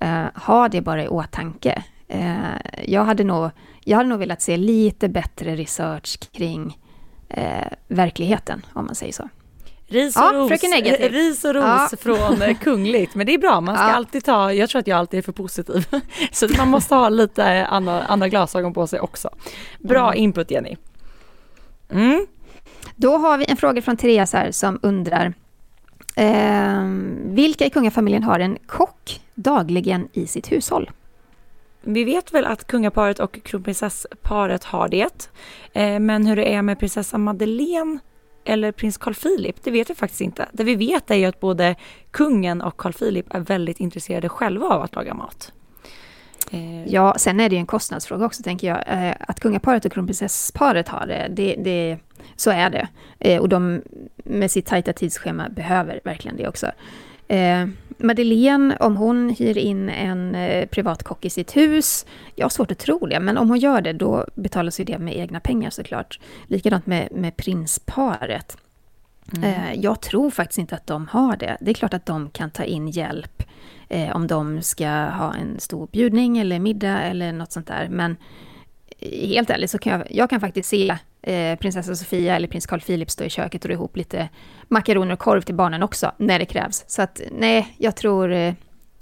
[0.04, 1.82] Uh, ha det bara i åtanke.
[2.14, 3.50] Uh, jag, hade nog,
[3.84, 6.78] jag hade nog velat se lite bättre research kring
[7.38, 9.28] uh, verkligheten, om man säger så.
[9.88, 10.50] Ris och, ja, ros,
[10.98, 11.88] ris och ros ja.
[12.00, 13.92] från eh, kungligt, men det är bra, man ska ja.
[13.92, 15.86] alltid ta, jag tror att jag alltid är för positiv,
[16.32, 19.30] så man måste ha lite andra, andra glasögon på sig också.
[19.78, 20.22] Bra mm.
[20.22, 20.76] input Jenny.
[21.90, 22.26] Mm.
[22.96, 25.34] Då har vi en fråga från Therese här som undrar,
[26.16, 26.84] eh,
[27.24, 30.90] vilka i kungafamiljen har en kock dagligen i sitt hushåll?
[31.80, 35.28] Vi vet väl att kungaparet och kronprinsessparet har det,
[35.72, 37.98] eh, men hur det är med prinsessa Madeleine
[38.46, 40.48] eller prins Carl Philip, det vet vi faktiskt inte.
[40.52, 41.74] Det vi vet är ju att både
[42.10, 45.52] kungen och Carl Philip är väldigt intresserade själva av att laga mat.
[46.50, 48.84] Eh, ja, sen är det ju en kostnadsfråga också tänker jag.
[48.86, 51.98] Eh, att kungaparet och kronprinsessparet har det, det, det
[52.36, 52.88] så är det.
[53.18, 53.82] Eh, och de
[54.16, 56.66] med sitt tajta tidsschema behöver verkligen det också.
[57.98, 62.78] Madeleine, om hon hyr in en eh, privatkock i sitt hus, jag har svårt att
[62.78, 66.20] tro det, men om hon gör det då betalas ju det med egna pengar såklart.
[66.46, 68.56] Likadant med, med prinsparet.
[69.36, 69.44] Mm.
[69.44, 71.56] Eh, jag tror faktiskt inte att de har det.
[71.60, 73.42] Det är klart att de kan ta in hjälp
[73.88, 77.88] eh, om de ska ha en stor bjudning eller middag eller något sånt där.
[77.90, 78.16] Men
[79.00, 82.80] helt ärligt så kan jag, jag kan faktiskt se eh, prinsessa Sofia eller prins Carl
[82.80, 84.28] Philip stå i köket och dra ihop lite
[84.68, 86.84] makaroner och korv till barnen också, när det krävs.
[86.86, 88.54] Så att nej, jag tror eh,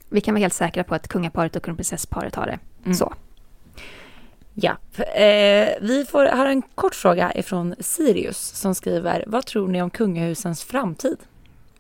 [0.09, 2.59] vi kan vara helt säkra på att kungaparet och kronprinsessparet har det.
[2.85, 2.95] Mm.
[2.95, 3.15] Så.
[4.55, 9.83] Ja, eh, vi får höra en kort fråga ifrån Sirius som skriver, vad tror ni
[9.83, 11.19] om kungahusens framtid?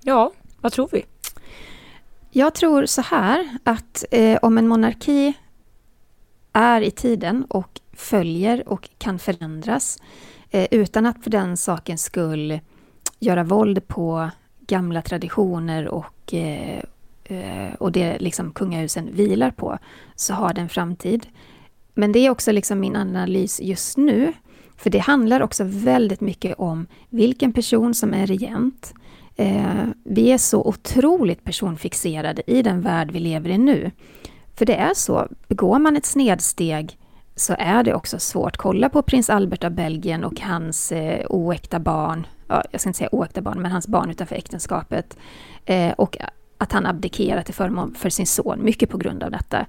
[0.00, 1.04] Ja, vad tror vi?
[2.30, 5.32] Jag tror så här att eh, om en monarki
[6.52, 9.98] är i tiden och följer och kan förändras
[10.54, 12.60] eh, utan att för den sakens skull
[13.18, 14.30] göra våld på
[14.66, 16.82] gamla traditioner och, eh,
[17.24, 19.78] eh, och det liksom kungahusen vilar på,
[20.16, 21.26] så har den framtid.
[21.94, 24.32] Men det är också liksom min analys just nu.
[24.76, 28.94] För det handlar också väldigt mycket om vilken person som är regent.
[29.36, 33.90] Eh, vi är så otroligt personfixerade i den värld vi lever i nu.
[34.54, 36.98] För det är så, begår man ett snedsteg
[37.36, 38.56] så är det också svårt.
[38.56, 42.98] Kolla på prins Albert av Belgien och hans eh, oäkta barn, ja, jag ska inte
[42.98, 45.16] säga oäkta barn, men hans barn utanför äktenskapet.
[45.64, 46.16] Eh, och
[46.58, 49.66] att han abdikerar till förmån för sin son, mycket på grund av detta.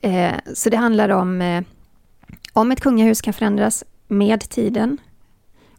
[0.00, 1.62] Eh, så det handlar om eh,
[2.52, 4.98] om ett kungahus kan förändras med tiden.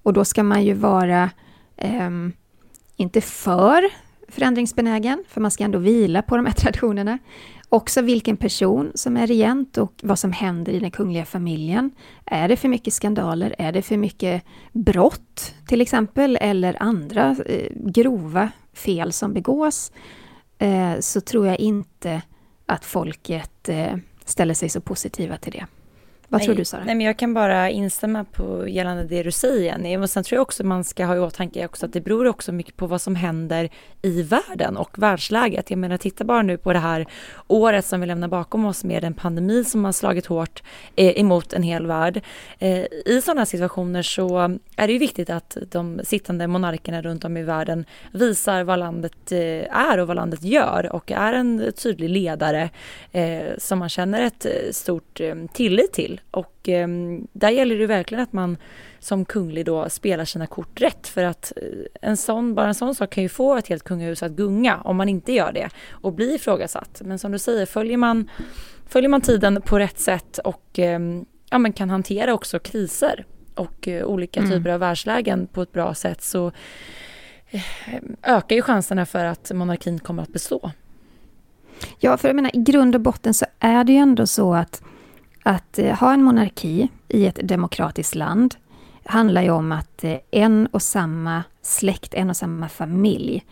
[0.03, 1.29] Och då ska man ju vara
[1.77, 2.09] eh,
[2.95, 3.89] inte för
[4.33, 7.17] förändringsbenägen, för man ska ändå vila på de här traditionerna.
[7.69, 11.91] Också vilken person som är regent och vad som händer i den kungliga familjen.
[12.25, 13.55] Är det för mycket skandaler?
[13.57, 16.37] Är det för mycket brott till exempel?
[16.41, 19.91] Eller andra eh, grova fel som begås?
[20.57, 22.21] Eh, så tror jag inte
[22.65, 25.65] att folket eh, ställer sig så positiva till det.
[26.33, 26.83] Vad nej, tror du Sara?
[26.85, 29.97] Nej, men jag kan bara instämma på gällande det du säger Jenny.
[29.97, 32.51] Och sen tror jag också man ska ha i åtanke också att det beror också
[32.51, 33.69] mycket på vad som händer
[34.01, 35.69] i världen och världsläget.
[35.69, 37.05] Jag menar titta bara nu på det här
[37.47, 40.63] året som vi lämnar bakom oss med en pandemi som har slagit hårt
[40.95, 42.21] eh, emot en hel värld.
[42.59, 47.37] Eh, I sådana situationer så är det ju viktigt att de sittande monarkerna runt om
[47.37, 52.09] i världen visar vad landet eh, är och vad landet gör och är en tydlig
[52.09, 52.69] ledare
[53.11, 56.87] eh, som man känner ett eh, stort eh, tillit till och eh,
[57.33, 58.57] där gäller det verkligen att man
[58.99, 61.63] som kunglig då spelar sina kort rätt för att eh,
[62.09, 64.97] en sån, bara en sån sak kan ju få ett helt kungahus att gunga om
[64.97, 67.01] man inte gör det och bli ifrågasatt.
[67.05, 68.29] Men som du säger, följer man,
[68.87, 70.99] följer man tiden på rätt sätt och eh,
[71.49, 74.51] ja, men kan hantera också kriser och eh, olika mm.
[74.51, 76.51] typer av världslägen på ett bra sätt så
[77.49, 77.61] eh,
[78.23, 80.71] ökar ju chanserna för att monarkin kommer att bestå.
[81.99, 84.83] Ja, för jag menar i grund och botten så är det ju ändå så att
[85.43, 88.55] att eh, ha en monarki i ett demokratiskt land
[89.05, 93.45] handlar ju om att eh, en och samma släkt, en och samma familj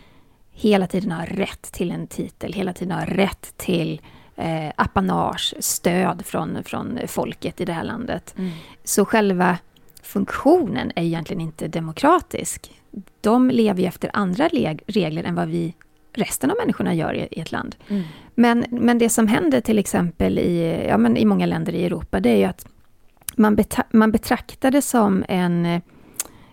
[0.52, 4.00] hela tiden har rätt till en titel, hela tiden har rätt till
[4.36, 8.34] eh, apanage, stöd från, från folket i det här landet.
[8.38, 8.50] Mm.
[8.84, 9.58] Så själva
[10.02, 12.80] funktionen är egentligen inte demokratisk.
[13.20, 14.48] De lever ju efter andra
[14.86, 15.74] regler än vad vi
[16.12, 17.76] resten av människorna gör i, ett land.
[17.88, 18.02] Mm.
[18.34, 22.20] Men, men det som händer till exempel i, ja, men i många länder i Europa,
[22.20, 22.66] det är ju att
[23.36, 25.80] man, betra, man betraktar det som en,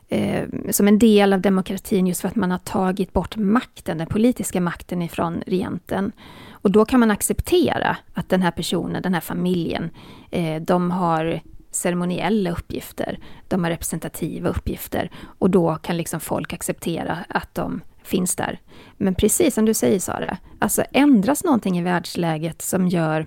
[0.07, 4.07] eh, som en del av demokratin just för att man har tagit bort makten, den
[4.07, 6.11] politiska makten ifrån regenten.
[6.51, 9.89] Och då kan man acceptera att den här personen, den här familjen,
[10.31, 17.17] eh, de har ceremoniella uppgifter, de har representativa uppgifter och då kan liksom folk acceptera
[17.29, 18.59] att de finns där.
[18.97, 23.25] Men precis som du säger Sara, alltså ändras någonting i världsläget som gör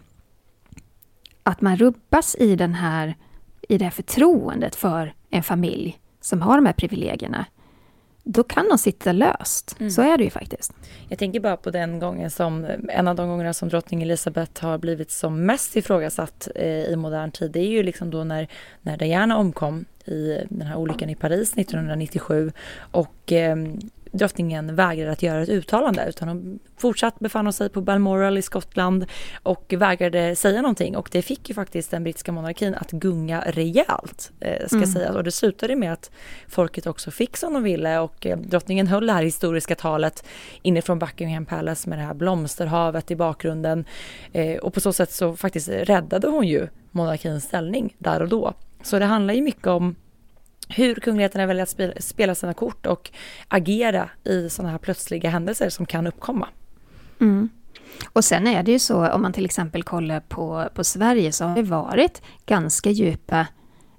[1.43, 3.15] att man rubbas i, den här,
[3.69, 7.47] i det här förtroendet för en familj som har de här privilegierna,
[8.25, 9.77] då kan de sitta löst.
[9.81, 9.91] Mm.
[9.91, 10.73] Så är det ju faktiskt.
[11.09, 14.79] Jag tänker bara på den gången som, en av de gångerna som drottning Elizabeth har
[14.79, 17.51] blivit som mest ifrågasatt eh, i modern tid.
[17.51, 18.49] Det är ju liksom då när,
[18.81, 22.53] när Diana omkom i den här olyckan i Paris 1997
[22.91, 23.57] och eh,
[24.13, 29.07] drottningen vägrade att göra ett uttalande utan hon fortsatt befann sig på Balmoral i Skottland
[29.43, 34.33] och vägrade säga någonting och det fick ju faktiskt den brittiska monarkin att gunga rejält
[34.41, 34.89] eh, ska mm.
[34.89, 36.11] sägas och det slutade med att
[36.49, 40.25] folket också fick som de ville och eh, drottningen höll det här historiska talet
[40.63, 43.85] inifrån Buckingham Palace med det här blomsterhavet i bakgrunden
[44.33, 48.55] eh, och på så sätt så faktiskt räddade hon ju monarkins ställning där och då.
[48.83, 49.95] Så det handlar ju mycket om
[50.69, 53.11] hur kungligheterna väljer att spela sina kort och
[53.49, 56.49] agera i sådana här plötsliga händelser som kan uppkomma.
[57.21, 57.49] Mm.
[58.13, 61.45] Och sen är det ju så, om man till exempel kollar på, på Sverige, så
[61.45, 63.47] har det varit ganska djupa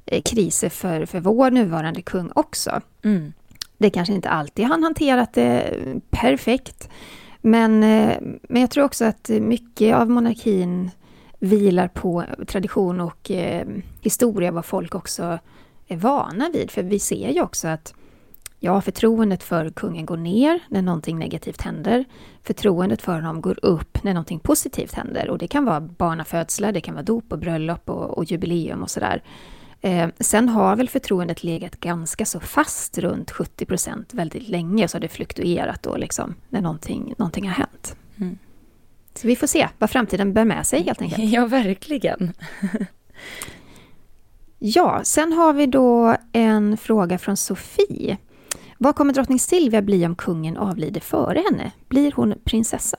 [0.06, 2.82] eh, kriser för, för vår nuvarande kung också.
[3.04, 3.34] Mm.
[3.78, 6.90] Det kanske inte alltid han hanterat det perfekt,
[7.42, 8.18] men, eh,
[8.50, 10.92] men jag tror också att mycket av monarkin
[11.40, 13.68] vilar på tradition och eh,
[14.02, 15.40] historia, vad folk också
[15.88, 16.72] är vana vid.
[16.72, 17.94] För vi ser ju också att
[18.60, 22.06] ja, förtroendet för kungen går ner när någonting negativt händer.
[22.44, 25.30] Förtroendet för honom går upp när någonting positivt händer.
[25.30, 28.90] Och det kan vara barnafödslar, det kan vara dop och bröllop och, och jubileum och
[28.90, 29.24] sådär.
[29.82, 34.96] Eh, sen har väl förtroendet legat ganska så fast runt 70 procent väldigt länge, så
[34.96, 37.96] har det fluktuerat då liksom när någonting, någonting har hänt.
[38.18, 38.38] Mm.
[39.16, 41.24] Så vi får se vad framtiden bär med sig helt enkelt.
[41.34, 42.34] Ja, verkligen.
[44.66, 48.18] Ja, sen har vi då en fråga från Sofie.
[48.78, 51.72] Vad kommer drottning Silvia bli om kungen avlider före henne?
[51.88, 52.98] Blir hon prinsessa?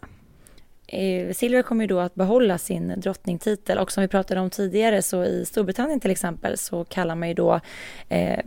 [0.86, 5.02] Eh, Silvia kommer ju då att behålla sin drottningtitel och som vi pratade om tidigare
[5.02, 7.60] så i Storbritannien till exempel så kallar man ju då
[8.08, 8.40] eh,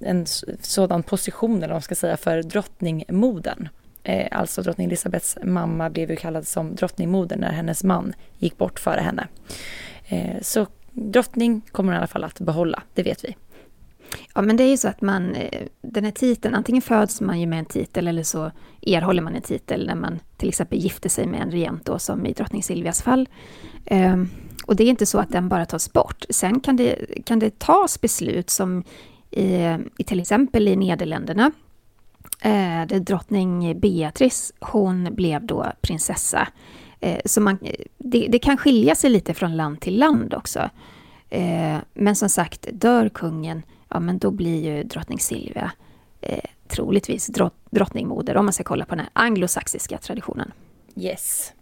[0.00, 0.26] en
[0.60, 3.68] sådan position eller vad man ska säga för drottningmodern.
[4.02, 8.80] Eh, alltså drottning Elisabeths mamma blev ju kallad som drottningmoder när hennes man gick bort
[8.80, 9.28] före henne.
[10.08, 13.36] Eh, så drottning kommer hon i alla fall att behålla, det vet vi.
[14.34, 17.40] Ja, men det är ju så att man, eh, den här titeln, antingen föds man
[17.40, 18.50] ju med en titel eller så
[18.82, 22.26] erhåller man en titel när man till exempel gifter sig med en regent då, som
[22.26, 23.28] i drottning Silvias fall.
[23.90, 24.30] Um,
[24.66, 26.24] och det är inte så att den bara tas bort.
[26.30, 28.84] Sen kan det, kan det tas beslut som
[29.30, 31.52] i, i till exempel i Nederländerna,
[32.40, 36.48] eh, där drottning Beatrice, hon blev då prinsessa.
[37.00, 37.58] Eh, så man,
[37.98, 40.70] det, det, kan skilja sig lite från land till land också.
[41.30, 45.72] Eh, men som sagt, dör kungen ja men då blir ju drottning Silvia
[46.20, 50.52] eh, troligtvis drott, drottningmoder om man ska kolla på den här anglosaxiska traditionen.
[50.96, 51.52] Yes.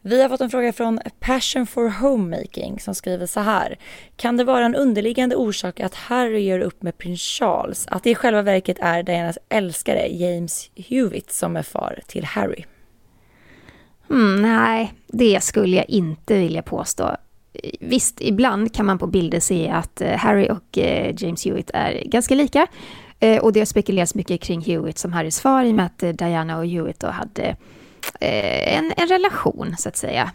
[0.00, 3.78] Vi har fått en fråga från Passion for Homemaking som skriver så här.
[4.16, 7.86] Kan det vara en underliggande orsak att Harry gör upp med prins Charles?
[7.88, 12.64] Att det i själva verket är Dianas älskare James Hewitt som är far till Harry?
[14.10, 17.16] Mm, nej, det skulle jag inte vilja påstå
[17.80, 22.02] visst, ibland kan man på bilder se att eh, Harry och eh, James Hewitt är
[22.04, 22.66] ganska lika.
[23.20, 26.18] Eh, och det har spekulerats mycket kring Hewitt som Harrys far i och med att
[26.18, 27.56] Diana och Hewitt då hade
[28.20, 30.32] en, en relation, så att säga.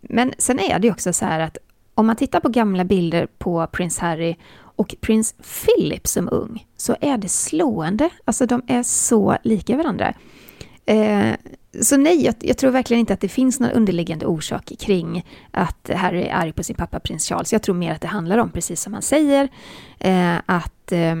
[0.00, 1.58] Men sen är det också så här att
[1.94, 6.96] om man tittar på gamla bilder på prins Harry och prins Philip som ung, så
[7.00, 8.10] är det slående.
[8.24, 10.14] Alltså de är så lika varandra.
[11.82, 15.90] Så nej, jag, jag, tror verkligen inte att det finns någon underliggande orsak kring att
[15.94, 17.52] Harry är arg på sin pappa prins Charles.
[17.52, 19.48] Jag tror mer att det handlar om, precis som han säger,
[19.98, 21.14] eh, att eh,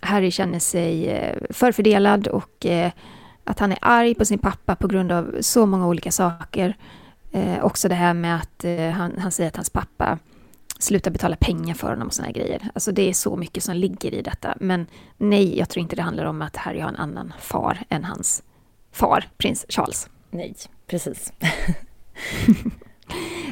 [0.00, 2.92] Harry känner sig eh, förfördelad och eh,
[3.44, 6.76] att han är arg på sin pappa på grund av så många olika saker.
[7.32, 10.18] Eh, också det här med att eh, han, han säger att hans pappa
[10.78, 12.70] slutar betala pengar för honom och såna här grejer.
[12.74, 14.54] Alltså det är så mycket som ligger i detta.
[14.60, 14.86] Men
[15.16, 18.42] nej, jag tror inte det handlar om att Harry har en annan far än hans
[18.92, 20.08] far, prins Charles.
[20.30, 20.54] Nej,
[20.86, 21.32] precis.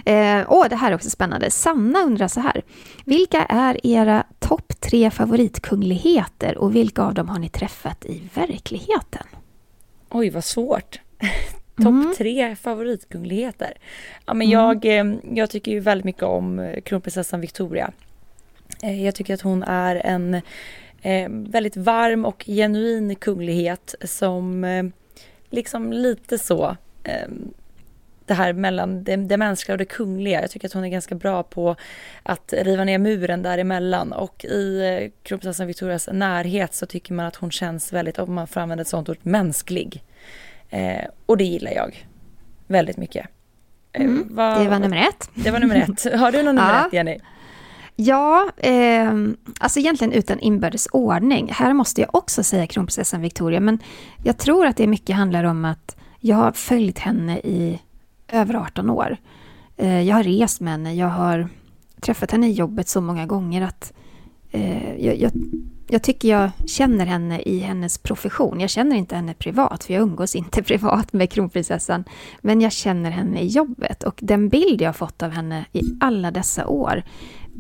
[0.05, 1.51] eh, och det här är också spännande.
[1.51, 2.63] Sanna undrar så här.
[3.05, 9.27] Vilka är era topp tre favoritkungligheter och vilka av dem har ni träffat i verkligheten?
[10.11, 11.01] Oj, vad svårt.
[11.77, 12.15] Topp mm.
[12.19, 13.73] tre favoritkungligheter.
[14.27, 14.51] Ja, men mm.
[14.51, 17.93] jag, eh, jag tycker ju väldigt mycket om eh, kronprinsessan Victoria.
[18.83, 20.43] Eh, jag tycker att hon är en
[21.51, 24.65] väldigt varm och genuin kunglighet som
[25.51, 27.29] liksom lite så eh,
[28.31, 30.41] det här mellan det, det mänskliga och det kungliga.
[30.41, 31.77] Jag tycker att hon är ganska bra på
[32.23, 37.37] att riva ner muren däremellan och i eh, kronprinsessan Victorias närhet så tycker man att
[37.37, 40.03] hon känns väldigt, om man får använda ett sånt ord, mänsklig.
[40.71, 42.07] Eh, och det gillar jag
[42.67, 43.27] väldigt mycket.
[43.93, 45.31] Eh, mm, vad, det var nummer ett.
[45.35, 46.15] Det var nummer ett.
[46.21, 46.87] Har du någon nummer ja.
[46.87, 47.19] ett, Jenny?
[48.03, 49.15] Ja, eh,
[49.61, 51.49] alltså egentligen utan inbördes ordning.
[51.53, 53.79] Här måste jag också säga kronprinsessan Victoria, men
[54.25, 57.81] jag tror att det mycket handlar om att jag har följt henne i
[58.29, 59.17] över 18 år.
[59.77, 61.49] Eh, jag har rest med henne, jag har
[62.01, 63.93] träffat henne i jobbet så många gånger att
[64.51, 65.33] eh, jag, jag,
[65.91, 68.61] jag, tycker jag känner henne i hennes profession.
[68.61, 72.05] Jag känner inte henne privat, för jag umgås inte privat med kronprinsessan.
[72.41, 75.83] Men jag känner henne i jobbet och den bild jag har fått av henne i
[76.01, 77.03] alla dessa år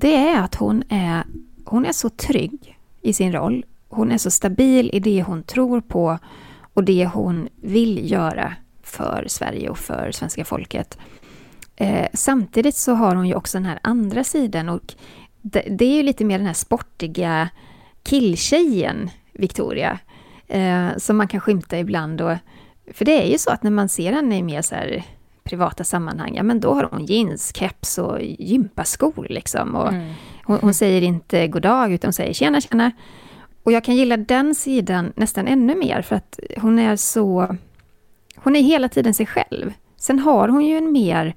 [0.00, 1.24] det är att hon är,
[1.64, 3.64] hon är så trygg i sin roll.
[3.88, 6.18] Hon är så stabil i det hon tror på
[6.74, 10.98] och det hon vill göra för Sverige och för svenska folket.
[11.76, 14.94] Eh, samtidigt så har hon ju också den här andra sidan och
[15.42, 17.48] det, det är ju lite mer den här sportiga
[18.02, 19.98] killtjejen Victoria
[20.48, 22.20] eh, som man kan skymta ibland.
[22.20, 22.36] Och,
[22.92, 25.04] för det är ju så att när man ser henne i mer så här
[25.44, 29.74] privata sammanhang, ja men då har hon jeans, keps och gympaskor liksom.
[29.74, 30.12] Och mm.
[30.44, 32.92] hon, hon, säger inte god dag utan hon säger tjena tjena.
[33.62, 37.56] Och jag kan gilla den sidan nästan ännu mer för att hon är så...
[38.36, 39.72] Hon är hela tiden sig själv.
[39.96, 41.34] Sen har hon ju en mer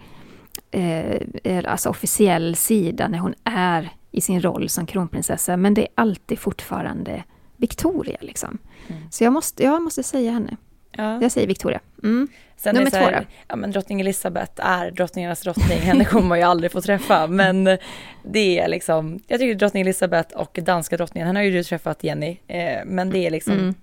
[0.72, 5.88] eh, alltså officiell sida när hon är i sin roll som kronprinsessa, men det är
[5.96, 7.24] alltid fortfarande
[7.58, 8.18] Victoria.
[8.22, 8.58] Liksom.
[8.88, 9.02] Mm.
[9.12, 10.58] Så jag måste, jag måste säga henne.
[10.92, 11.22] Ja.
[11.22, 11.80] Jag säger Victoria.
[12.04, 12.28] Mm.
[12.56, 13.26] Sen Nummer två då?
[13.48, 17.28] Ja men drottning Elizabeth är drottningarnas drottning, henne kommer man ju aldrig få träffa.
[17.30, 17.78] Men
[18.24, 22.04] det är liksom, jag tycker drottning Elizabeth och danska drottningen, henne har ju du träffat
[22.04, 22.38] Jenny.
[22.48, 23.74] Eh, men det är liksom, mm.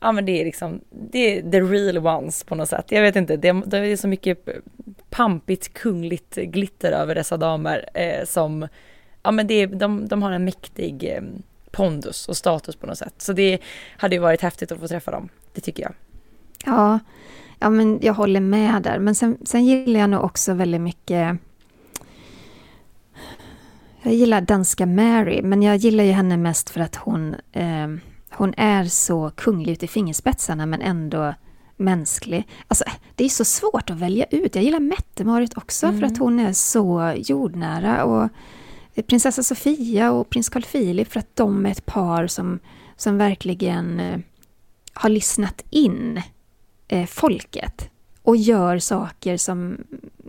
[0.00, 2.86] ja men det är liksom, det är the real ones på något sätt.
[2.88, 4.48] Jag vet inte, det, det är så mycket
[5.10, 8.68] pampigt kungligt glitter över dessa damer eh, som,
[9.22, 11.22] ja men det, de, de har en mäktig eh,
[11.70, 13.14] pondus och status på något sätt.
[13.18, 13.58] Så det
[13.96, 15.92] hade ju varit häftigt att få träffa dem, det tycker jag.
[16.64, 16.98] Ja,
[17.58, 18.98] ja men jag håller med där.
[18.98, 21.38] Men sen, sen gillar jag nog också väldigt mycket
[24.02, 27.88] jag gillar danska Mary, men jag gillar ju henne mest för att hon, eh,
[28.30, 31.34] hon är så kunglig ut i fingerspetsarna men ändå
[31.76, 32.48] mänsklig.
[32.68, 34.54] Alltså, det är så svårt att välja ut.
[34.54, 35.98] Jag gillar Mette-Marit också mm.
[35.98, 38.04] för att hon är så jordnära.
[38.04, 38.28] Och
[39.06, 42.58] prinsessa Sofia och prins Carl Philip för att de är ett par som,
[42.96, 44.18] som verkligen eh,
[44.92, 46.22] har lyssnat in
[46.88, 47.90] eh, folket
[48.22, 49.76] och gör saker som...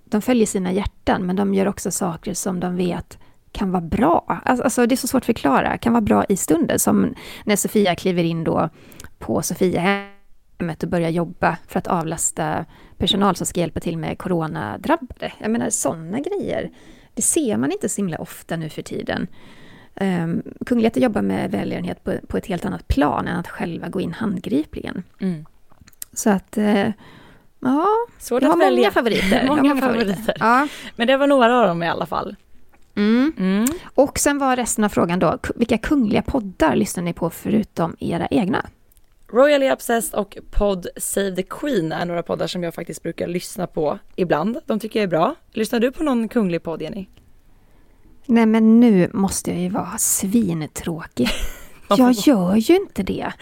[0.05, 3.17] De följer sina hjärtan, men de gör också saker som de vet
[3.51, 4.41] kan vara bra.
[4.45, 5.77] Alltså, alltså, det är så svårt att förklara.
[5.77, 7.13] Kan vara bra i stunden, som
[7.45, 8.69] när Sofia kliver in då
[9.19, 12.65] på Sofiahemmet och börjar jobba för att avlasta
[12.97, 15.33] personal som ska hjälpa till med coronadrabbade.
[15.39, 16.71] Jag menar, sådana grejer.
[17.13, 19.27] Det ser man inte så himla ofta nu för tiden.
[19.95, 24.01] Um, kungligheter jobbar med välgörenhet på, på, ett helt annat plan än att själva gå
[24.01, 25.03] in handgripligen.
[25.19, 25.45] Mm.
[26.13, 26.89] Så att, uh,
[27.59, 27.87] ja,
[28.19, 28.91] Svårt jag har många välja.
[28.91, 29.43] favoriter.
[29.47, 30.13] många, många favoriter.
[30.13, 30.35] favoriter.
[30.39, 30.67] Ja.
[30.95, 32.35] Men det var några av dem i alla fall.
[32.95, 33.33] Mm.
[33.37, 33.65] Mm.
[33.95, 38.27] Och sen var resten av frågan då, vilka kungliga poddar lyssnar ni på förutom era
[38.27, 38.65] egna?
[39.31, 43.67] Royally Obsessed och podd Save the Queen är några poddar som jag faktiskt brukar lyssna
[43.67, 44.57] på ibland.
[44.65, 45.35] De tycker jag är bra.
[45.51, 47.05] Lyssnar du på någon kunglig podd, Jenny?
[48.25, 51.29] Nej, men nu måste jag ju vara svintråkig.
[51.97, 53.33] jag gör ju inte det.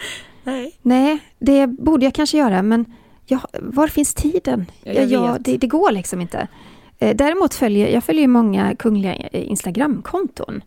[0.44, 0.78] Nej.
[0.82, 2.94] Nej, det borde jag kanske göra, men
[3.26, 4.66] jag, var finns tiden?
[4.82, 6.48] Jag, jag, jag det, det, går liksom inte.
[6.98, 10.62] Eh, däremot följer jag följer många kungliga eh, Instagramkonton.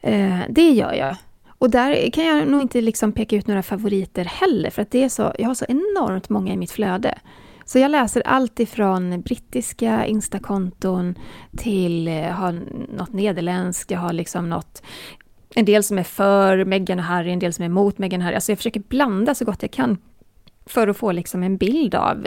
[0.00, 1.16] Eh, det gör jag.
[1.58, 5.04] Och där kan jag nog inte liksom peka ut några favoriter heller, för att det
[5.04, 7.18] är så, jag har så enormt många i mitt flöde.
[7.64, 11.14] Så jag läser allt ifrån brittiska Instakonton
[11.56, 12.52] till har
[12.96, 14.82] något nederländskt, jag har liksom något
[15.54, 18.24] en del som är för Meghan och Harry, en del som är emot Meghan och
[18.24, 18.34] Harry.
[18.34, 19.98] Alltså jag försöker blanda så gott jag kan
[20.66, 22.26] för att få liksom en bild av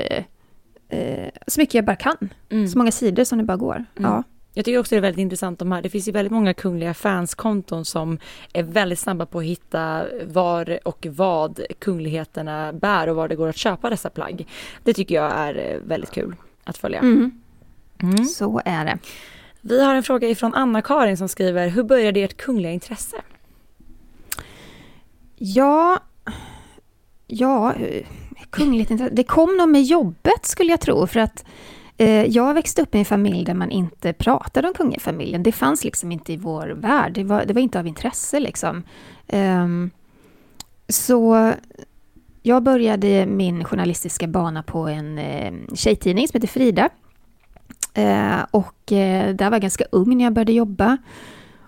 [0.89, 2.33] eh, så mycket jag bara kan.
[2.49, 2.67] Mm.
[2.67, 3.75] Så många sidor som det bara går.
[3.75, 4.11] Mm.
[4.11, 4.23] Ja.
[4.53, 6.93] Jag tycker också det är väldigt intressant de här, det finns ju väldigt många kungliga
[6.93, 8.19] fanskonton som
[8.53, 13.47] är väldigt snabba på att hitta var och vad kungligheterna bär och var det går
[13.47, 14.47] att köpa dessa plagg.
[14.83, 16.99] Det tycker jag är eh, väldigt kul att följa.
[16.99, 17.41] Mm.
[18.01, 18.25] Mm.
[18.25, 18.97] Så är det.
[19.61, 23.17] Vi har en fråga ifrån Anna-Karin som skriver, hur började ert kungliga intresse?
[25.37, 25.99] Ja,
[27.27, 27.75] ja,
[28.49, 29.15] kungligt intresse.
[29.15, 31.45] Det kom nog med jobbet skulle jag tro, för att eh,
[32.01, 35.43] Eh, jag växte upp i en familj där man inte pratade om kungafamiljen.
[35.43, 37.13] Det fanns liksom inte i vår värld.
[37.13, 38.83] Det var, det var inte av intresse liksom.
[39.27, 39.91] Um,
[40.89, 41.53] så
[42.41, 46.89] jag började min journalistiska bana på en eh, tjejtidning som heter Frida.
[47.93, 50.97] Eh, och där var jag ganska ung när jag började jobba.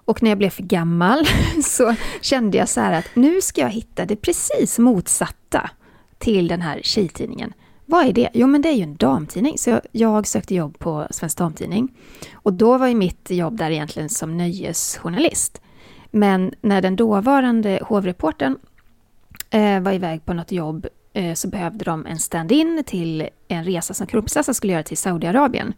[0.06, 1.26] Och när jag blev för gammal
[1.64, 5.70] så kände jag så här att nu ska jag hitta det precis motsatta
[6.18, 7.54] till den här tjejtidningen.
[7.94, 8.30] Vad är det?
[8.34, 9.58] Jo, men det är ju en damtidning.
[9.58, 11.96] Så jag, jag sökte jobb på Svensk Damtidning.
[12.34, 15.62] Och då var ju mitt jobb där egentligen som nöjesjournalist.
[16.12, 18.58] Men när den dåvarande hovreporten
[19.50, 23.94] eh, var iväg på något jobb eh, så behövde de en stand-in till en resa
[23.94, 25.74] som kronprinsessan skulle göra till Saudiarabien.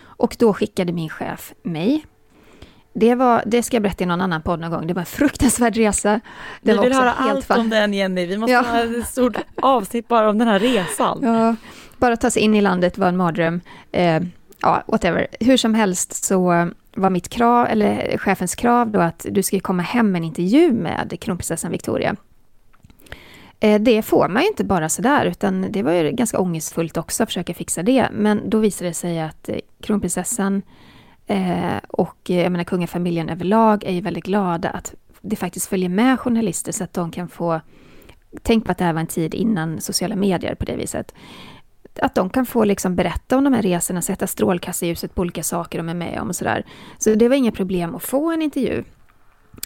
[0.00, 2.04] Och då skickade min chef mig
[2.98, 4.86] det, var, det ska jag berätta i någon annan podd någon gång.
[4.86, 6.20] Det var en fruktansvärd resa.
[6.60, 7.60] Det Vi vill höra allt fall.
[7.60, 8.26] om den Jenny.
[8.26, 8.62] Vi måste ja.
[8.62, 11.18] ha ett stort avsnitt bara om den här resan.
[11.22, 11.56] Ja,
[11.98, 13.60] bara ta sig in i landet var en mardröm.
[13.92, 14.22] Eh,
[14.60, 15.26] ja, whatever.
[15.40, 19.82] Hur som helst så var mitt krav, eller chefens krav då att du ska komma
[19.82, 22.16] hem med en intervju med kronprinsessan Victoria.
[23.60, 27.22] Eh, det får man ju inte bara sådär, utan det var ju ganska ångestfullt också
[27.22, 28.08] att försöka fixa det.
[28.12, 30.62] Men då visade det sig att eh, kronprinsessan
[31.28, 35.88] Eh, och eh, jag menar kungafamiljen överlag är ju väldigt glada att det faktiskt följer
[35.88, 37.60] med journalister så att de kan få...
[38.42, 41.14] Tänk på att det här var en tid innan sociala medier på det viset.
[42.02, 45.78] Att de kan få liksom berätta om de här resorna, sätta strålkastarljuset på olika saker
[45.78, 46.64] de är med om och sådär.
[46.98, 48.84] Så det var inga problem att få en intervju.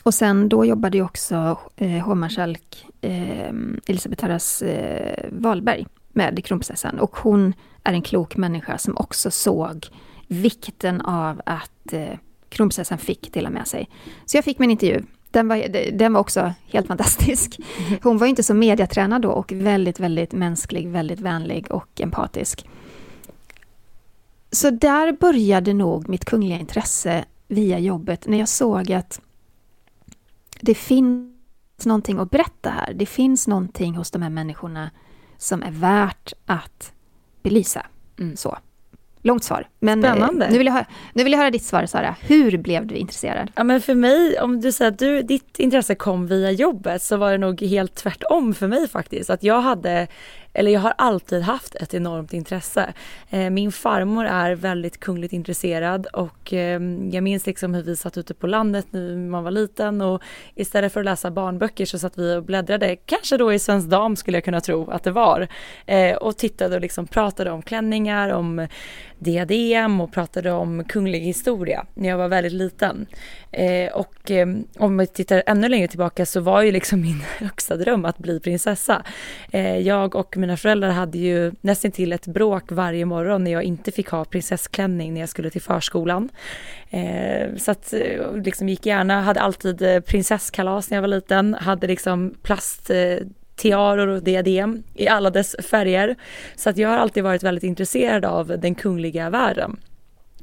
[0.02, 3.52] Och sen då jobbade ju också eh, hovmarskalk eh,
[3.86, 6.98] Elisabeth Harras eh, Wahlberg med kronprinsessan.
[6.98, 7.54] Och hon
[7.84, 9.88] är en klok människa som också såg
[10.32, 12.18] vikten av att eh,
[12.48, 13.88] kronprinsessan fick dela med sig.
[14.26, 15.02] Så jag fick min intervju.
[15.30, 17.60] Den var, den var också helt fantastisk.
[18.02, 22.66] Hon var inte så mediatränad då och väldigt, väldigt mänsklig, väldigt vänlig och empatisk.
[24.50, 29.20] Så där började nog mitt kungliga intresse via jobbet, när jag såg att
[30.60, 31.32] det finns
[31.84, 32.94] någonting att berätta här.
[32.94, 34.90] Det finns någonting hos de här människorna
[35.38, 36.92] som är värt att
[37.42, 37.86] belysa.
[38.18, 38.36] Mm.
[38.36, 38.58] Så.
[39.24, 39.68] Långt svar.
[39.78, 40.48] Men eh, Spännande.
[40.50, 42.16] Nu vill, jag höra, nu vill jag höra ditt svar Sara.
[42.20, 43.50] Hur blev du intresserad?
[43.54, 47.16] Ja men för mig, om du säger att du, ditt intresse kom via jobbet så
[47.16, 49.30] var det nog helt tvärtom för mig faktiskt.
[49.30, 50.08] Att jag hade
[50.54, 52.92] eller jag har alltid haft ett enormt intresse.
[53.30, 56.80] Eh, min farmor är väldigt kungligt intresserad och eh,
[57.12, 60.22] jag minns liksom hur vi satt ute på landet när man var liten och
[60.54, 64.16] istället för att läsa barnböcker så satt vi och bläddrade, kanske då i Svensk Dam
[64.16, 65.48] skulle jag kunna tro att det var,
[65.86, 68.66] eh, och tittade och liksom pratade om klänningar, om
[69.22, 73.06] diadem och pratade om kunglig historia när jag var väldigt liten.
[73.50, 74.46] Eh, och eh,
[74.78, 78.40] om vi tittar ännu längre tillbaka så var ju liksom min högsta dröm att bli
[78.40, 79.02] prinsessa.
[79.50, 83.62] Eh, jag och mina föräldrar hade ju nästan till ett bråk varje morgon när jag
[83.62, 86.28] inte fick ha prinsessklänning när jag skulle till förskolan.
[86.90, 91.54] Eh, så att eh, liksom gick gärna, hade alltid eh, prinsesskalas när jag var liten,
[91.54, 93.16] hade liksom plast eh,
[93.62, 96.16] tiaror och diadem i alla dess färger.
[96.56, 99.76] Så att jag har alltid varit väldigt intresserad av den kungliga världen.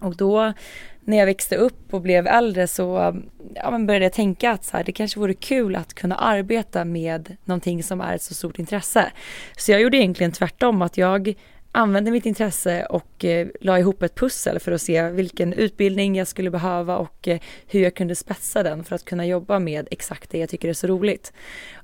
[0.02, 0.54] Och då
[1.02, 3.16] när jag växte upp och blev äldre så
[3.56, 6.86] ja, men började jag tänka att så här, det kanske vore kul att kunna arbeta
[6.86, 9.12] med någonting som är ett så stort intresse.
[9.58, 11.36] Så jag gjorde egentligen tvärtom, att jag
[11.72, 16.28] använde mitt intresse och eh, la ihop ett pussel för att se vilken utbildning jag
[16.28, 20.30] skulle behöva och eh, hur jag kunde spetsa den för att kunna jobba med exakt
[20.30, 21.34] det jag tycker är så roligt.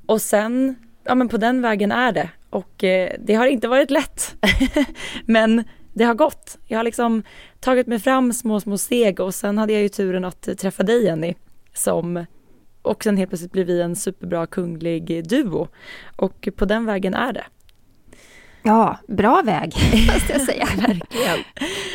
[0.05, 0.75] Och sen,
[1.05, 4.35] ja men på den vägen är det och eh, det har inte varit lätt.
[5.25, 6.57] men det har gått.
[6.65, 7.23] Jag har liksom
[7.59, 10.83] tagit mig fram små, små steg och sen hade jag ju turen att eh, träffa
[10.83, 11.33] dig Jenny
[11.73, 12.25] som
[12.81, 15.67] och sen helt plötsligt blir vi en superbra kunglig duo
[16.15, 17.43] och på den vägen är det.
[18.65, 19.73] Ja, bra väg,
[20.13, 20.65] måste jag säga.
[20.65, 21.39] Verkligen.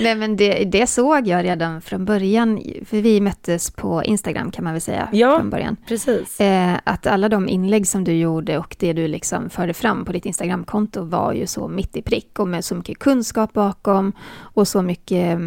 [0.01, 4.64] Nej, men det, det, såg jag redan från början, för vi möttes på Instagram kan
[4.64, 5.77] man väl säga, ja, från början.
[5.89, 6.41] precis.
[6.41, 10.12] Eh, att alla de inlägg som du gjorde och det du liksom förde fram på
[10.12, 14.68] ditt Instagramkonto var ju så mitt i prick och med så mycket kunskap bakom och
[14.68, 15.41] så mycket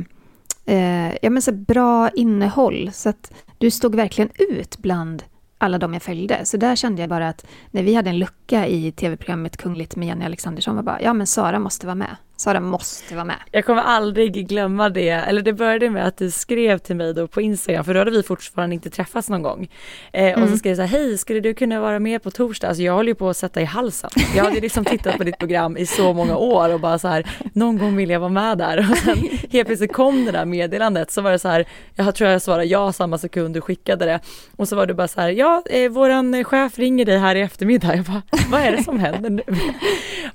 [0.65, 2.89] eh, ja, men så bra innehåll.
[2.93, 5.23] Så att du stod verkligen ut bland
[5.63, 6.45] alla de jag följde.
[6.45, 10.07] Så där kände jag bara att när vi hade en lucka i tv-programmet Kungligt med
[10.07, 12.15] Jenny Alexandersson var bara, ja men Sara måste vara med.
[12.43, 13.35] Sara måste vara med.
[13.51, 17.27] Jag kommer aldrig glömma det, eller det började med att du skrev till mig då
[17.27, 19.69] på Instagram, för då hade vi fortfarande inte träffats någon gång.
[20.11, 20.33] Eh, mm.
[20.33, 20.57] Och så mm.
[20.57, 22.67] skrev du så här, hej, skulle du kunna vara med på torsdag?
[22.67, 24.09] Alltså jag håller ju på att sätta i halsen.
[24.35, 27.25] Jag hade liksom tittat på ditt program i så många år och bara så här,
[27.53, 28.77] någon gång vill jag vara med där.
[28.91, 29.17] Och sen
[29.51, 31.65] helt plötsligt kom det där meddelandet, så var det så här,
[31.95, 34.19] jag tror jag svarade ja samma sekund du skickade det.
[34.55, 37.41] Och så var du bara så här, ja, eh, våran chef ringer dig här i
[37.41, 37.95] eftermiddag.
[37.95, 38.21] Jag bara,
[38.51, 39.43] vad är det som händer nu?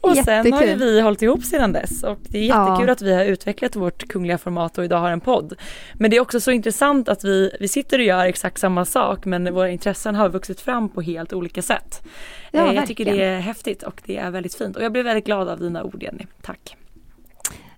[0.01, 2.93] och sen har vi hållit ihop sedan dess och det är jättekul ja.
[2.93, 5.55] att vi har utvecklat vårt kungliga format och idag har en podd.
[5.95, 9.25] Men det är också så intressant att vi, vi sitter och gör exakt samma sak
[9.25, 12.03] men våra intressen har vuxit fram på helt olika sätt.
[12.51, 15.03] Ja, eh, jag tycker det är häftigt och det är väldigt fint och jag blir
[15.03, 16.27] väldigt glad av dina ord Jenny.
[16.43, 16.77] Tack!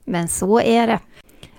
[0.04, 0.98] Men så är det.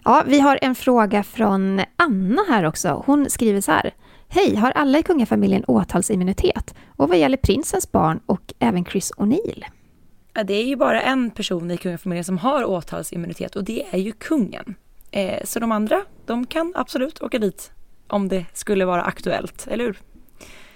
[0.03, 3.03] Ja, vi har en fråga från Anna här också.
[3.05, 3.93] Hon skriver så här.
[4.27, 6.75] Hej, har alla i kungafamiljen åtalsimmunitet?
[6.97, 9.63] Och vad gäller prinsens barn och även Chris O'Neill?
[10.33, 14.11] Det är ju bara en person i kungafamiljen som har åtalsimmunitet och det är ju
[14.11, 14.75] kungen.
[15.11, 17.71] Eh, så de andra, de kan absolut åka dit
[18.07, 19.97] om det skulle vara aktuellt, eller hur?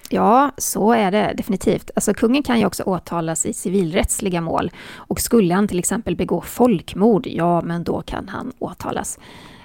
[0.10, 1.92] Ja, så är det definitivt.
[1.96, 4.72] Alltså kungen kan ju också åtalas i civilrättsliga mål.
[4.96, 9.20] Och skulle han till exempel begå folkmord, ja men då kan han åtalas.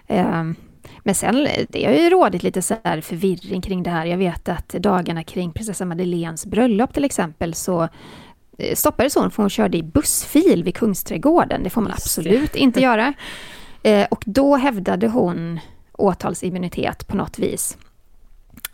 [0.06, 0.44] Eh,
[0.98, 4.06] men sen, det har ju rådit lite så här förvirring kring det här.
[4.06, 7.88] Jag vet att dagarna kring prinsessa Madeleines bröllop till exempel så
[8.74, 11.62] stoppades hon för hon körde i bussfil vid Kungsträdgården.
[11.62, 13.14] Det får man absolut inte göra.
[13.82, 15.60] Eh, och då hävdade hon
[15.92, 17.78] åtalsimmunitet på något vis.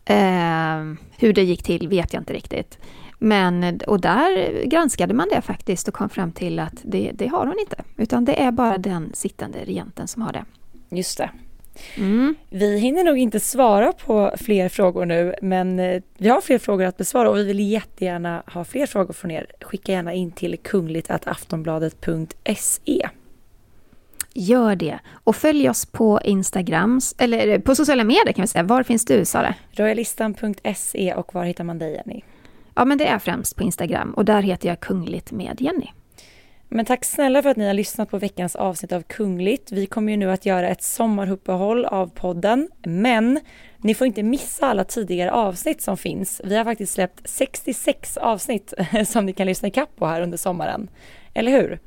[0.05, 0.85] Eh,
[1.19, 2.79] hur det gick till vet jag inte riktigt.
[3.19, 7.47] Men, och där granskade man det faktiskt och kom fram till att det, det har
[7.47, 7.85] hon inte.
[7.97, 10.45] Utan det är bara den sittande regenten som har det.
[10.91, 11.31] Just det.
[11.97, 12.35] Mm.
[12.51, 16.85] Vi hinner nog inte svara på fler frågor nu men eh, vi har fler frågor
[16.85, 19.47] att besvara och vi vill jättegärna ha fler frågor från er.
[19.61, 23.09] Skicka gärna in till kungligt.aftonbladet.se
[24.39, 24.99] Gör det.
[25.13, 28.63] Och följ oss på Instagram, eller eh, på sociala medier kan vi säga.
[28.63, 29.55] Var finns du Sara?
[29.71, 32.23] Royalistan.se och var hittar man dig Jenny?
[32.75, 35.89] Ja men det är främst på Instagram och där heter jag Kungligt med Jenny.
[36.69, 39.73] Men tack snälla för att ni har lyssnat på veckans avsnitt av Kungligt.
[39.73, 43.41] Vi kommer ju nu att göra ett sommaruppehåll av podden, men
[43.79, 46.41] ni får inte missa alla tidigare avsnitt som finns.
[46.45, 48.75] Vi har faktiskt släppt 66 avsnitt
[49.07, 50.89] som ni kan lyssna ikapp på här under sommaren.
[51.35, 51.81] Eller hur?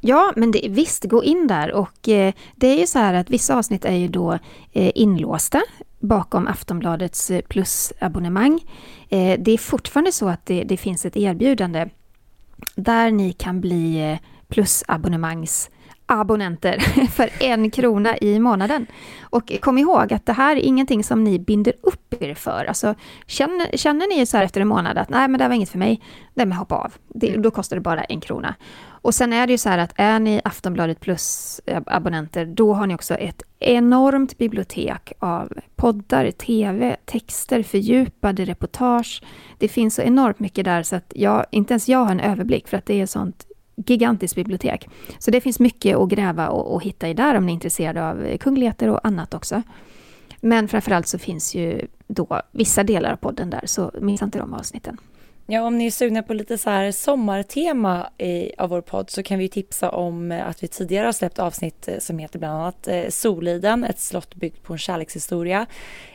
[0.00, 3.30] Ja, men det, visst, gå in där och eh, det är ju så här att
[3.30, 4.32] vissa avsnitt är ju då
[4.72, 5.62] eh, inlåsta
[6.00, 8.60] bakom Aftonbladets eh, plusabonnemang.
[9.08, 11.88] Eh, det är fortfarande så att det, det finns ett erbjudande
[12.74, 15.70] där ni kan bli eh, plusabonnemangs
[16.08, 16.78] abonnenter
[17.10, 18.86] för en krona i månaden.
[19.20, 22.64] Och kom ihåg att det här är ingenting som ni binder upp er för.
[22.64, 22.94] Alltså,
[23.26, 25.78] känner, känner ni så här efter en månad att nej men det var inget för
[25.78, 26.00] mig,
[26.34, 26.92] nej men hoppa av.
[27.08, 28.54] Det, då kostar det bara en krona.
[29.02, 32.94] Och sen är det ju så här att är ni Aftonbladet Plus-abonnenter, då har ni
[32.94, 39.22] också ett enormt bibliotek av poddar, tv, texter, fördjupade reportage.
[39.58, 42.68] Det finns så enormt mycket där så att jag, inte ens jag har en överblick
[42.68, 43.47] för att det är sånt
[43.86, 44.88] gigantiskt bibliotek.
[45.18, 48.08] Så det finns mycket att gräva och, och hitta i där om ni är intresserade
[48.08, 49.62] av kungligheter och annat också.
[50.40, 54.54] Men framförallt så finns ju då vissa delar av podden där, så missa inte de
[54.54, 54.98] avsnitten.
[55.50, 59.22] Ja, om ni är sugna på lite så här sommartema i, av vår podd så
[59.22, 62.54] kan vi tipsa om eh, att vi tidigare har släppt avsnitt eh, som heter bland
[62.54, 65.66] annat eh, Soliden, ett slott byggt på en kärlekshistoria.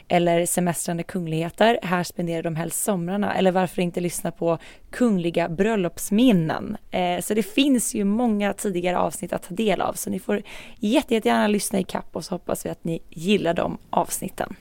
[0.08, 3.34] Eller Semestrande kungligheter, här spenderar de helst somrarna.
[3.34, 4.58] Eller varför inte lyssna på
[4.92, 6.78] Kungliga bröllopsminnen.
[6.92, 10.42] Eh, så det finns ju många tidigare avsnitt att ta del av så ni får
[10.80, 14.56] jättegärna lyssna i kapp och så hoppas vi att ni gillar de avsnitten.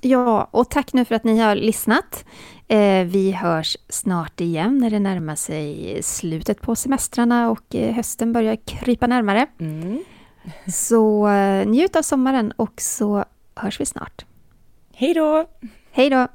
[0.00, 2.24] Ja, och tack nu för att ni har lyssnat.
[2.68, 8.32] Eh, vi hörs snart igen när det närmar sig slutet på semestrarna och eh, hösten
[8.32, 9.46] börjar krypa närmare.
[9.60, 10.04] Mm.
[10.66, 13.24] Så eh, njut av sommaren och så
[13.54, 14.24] hörs vi snart.
[14.98, 15.46] Hej då!
[15.90, 16.28] Hej då!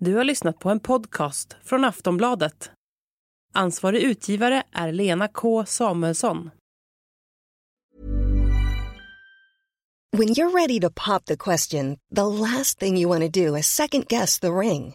[0.00, 2.70] Du har lyssnat på en podcast från Aftonbladet.
[3.54, 6.50] Ansvarig utgivare är Lena K Samuelsson.
[10.12, 13.66] When you're ready to pop the question, the last thing you want to do is
[13.66, 14.94] second guess the ring.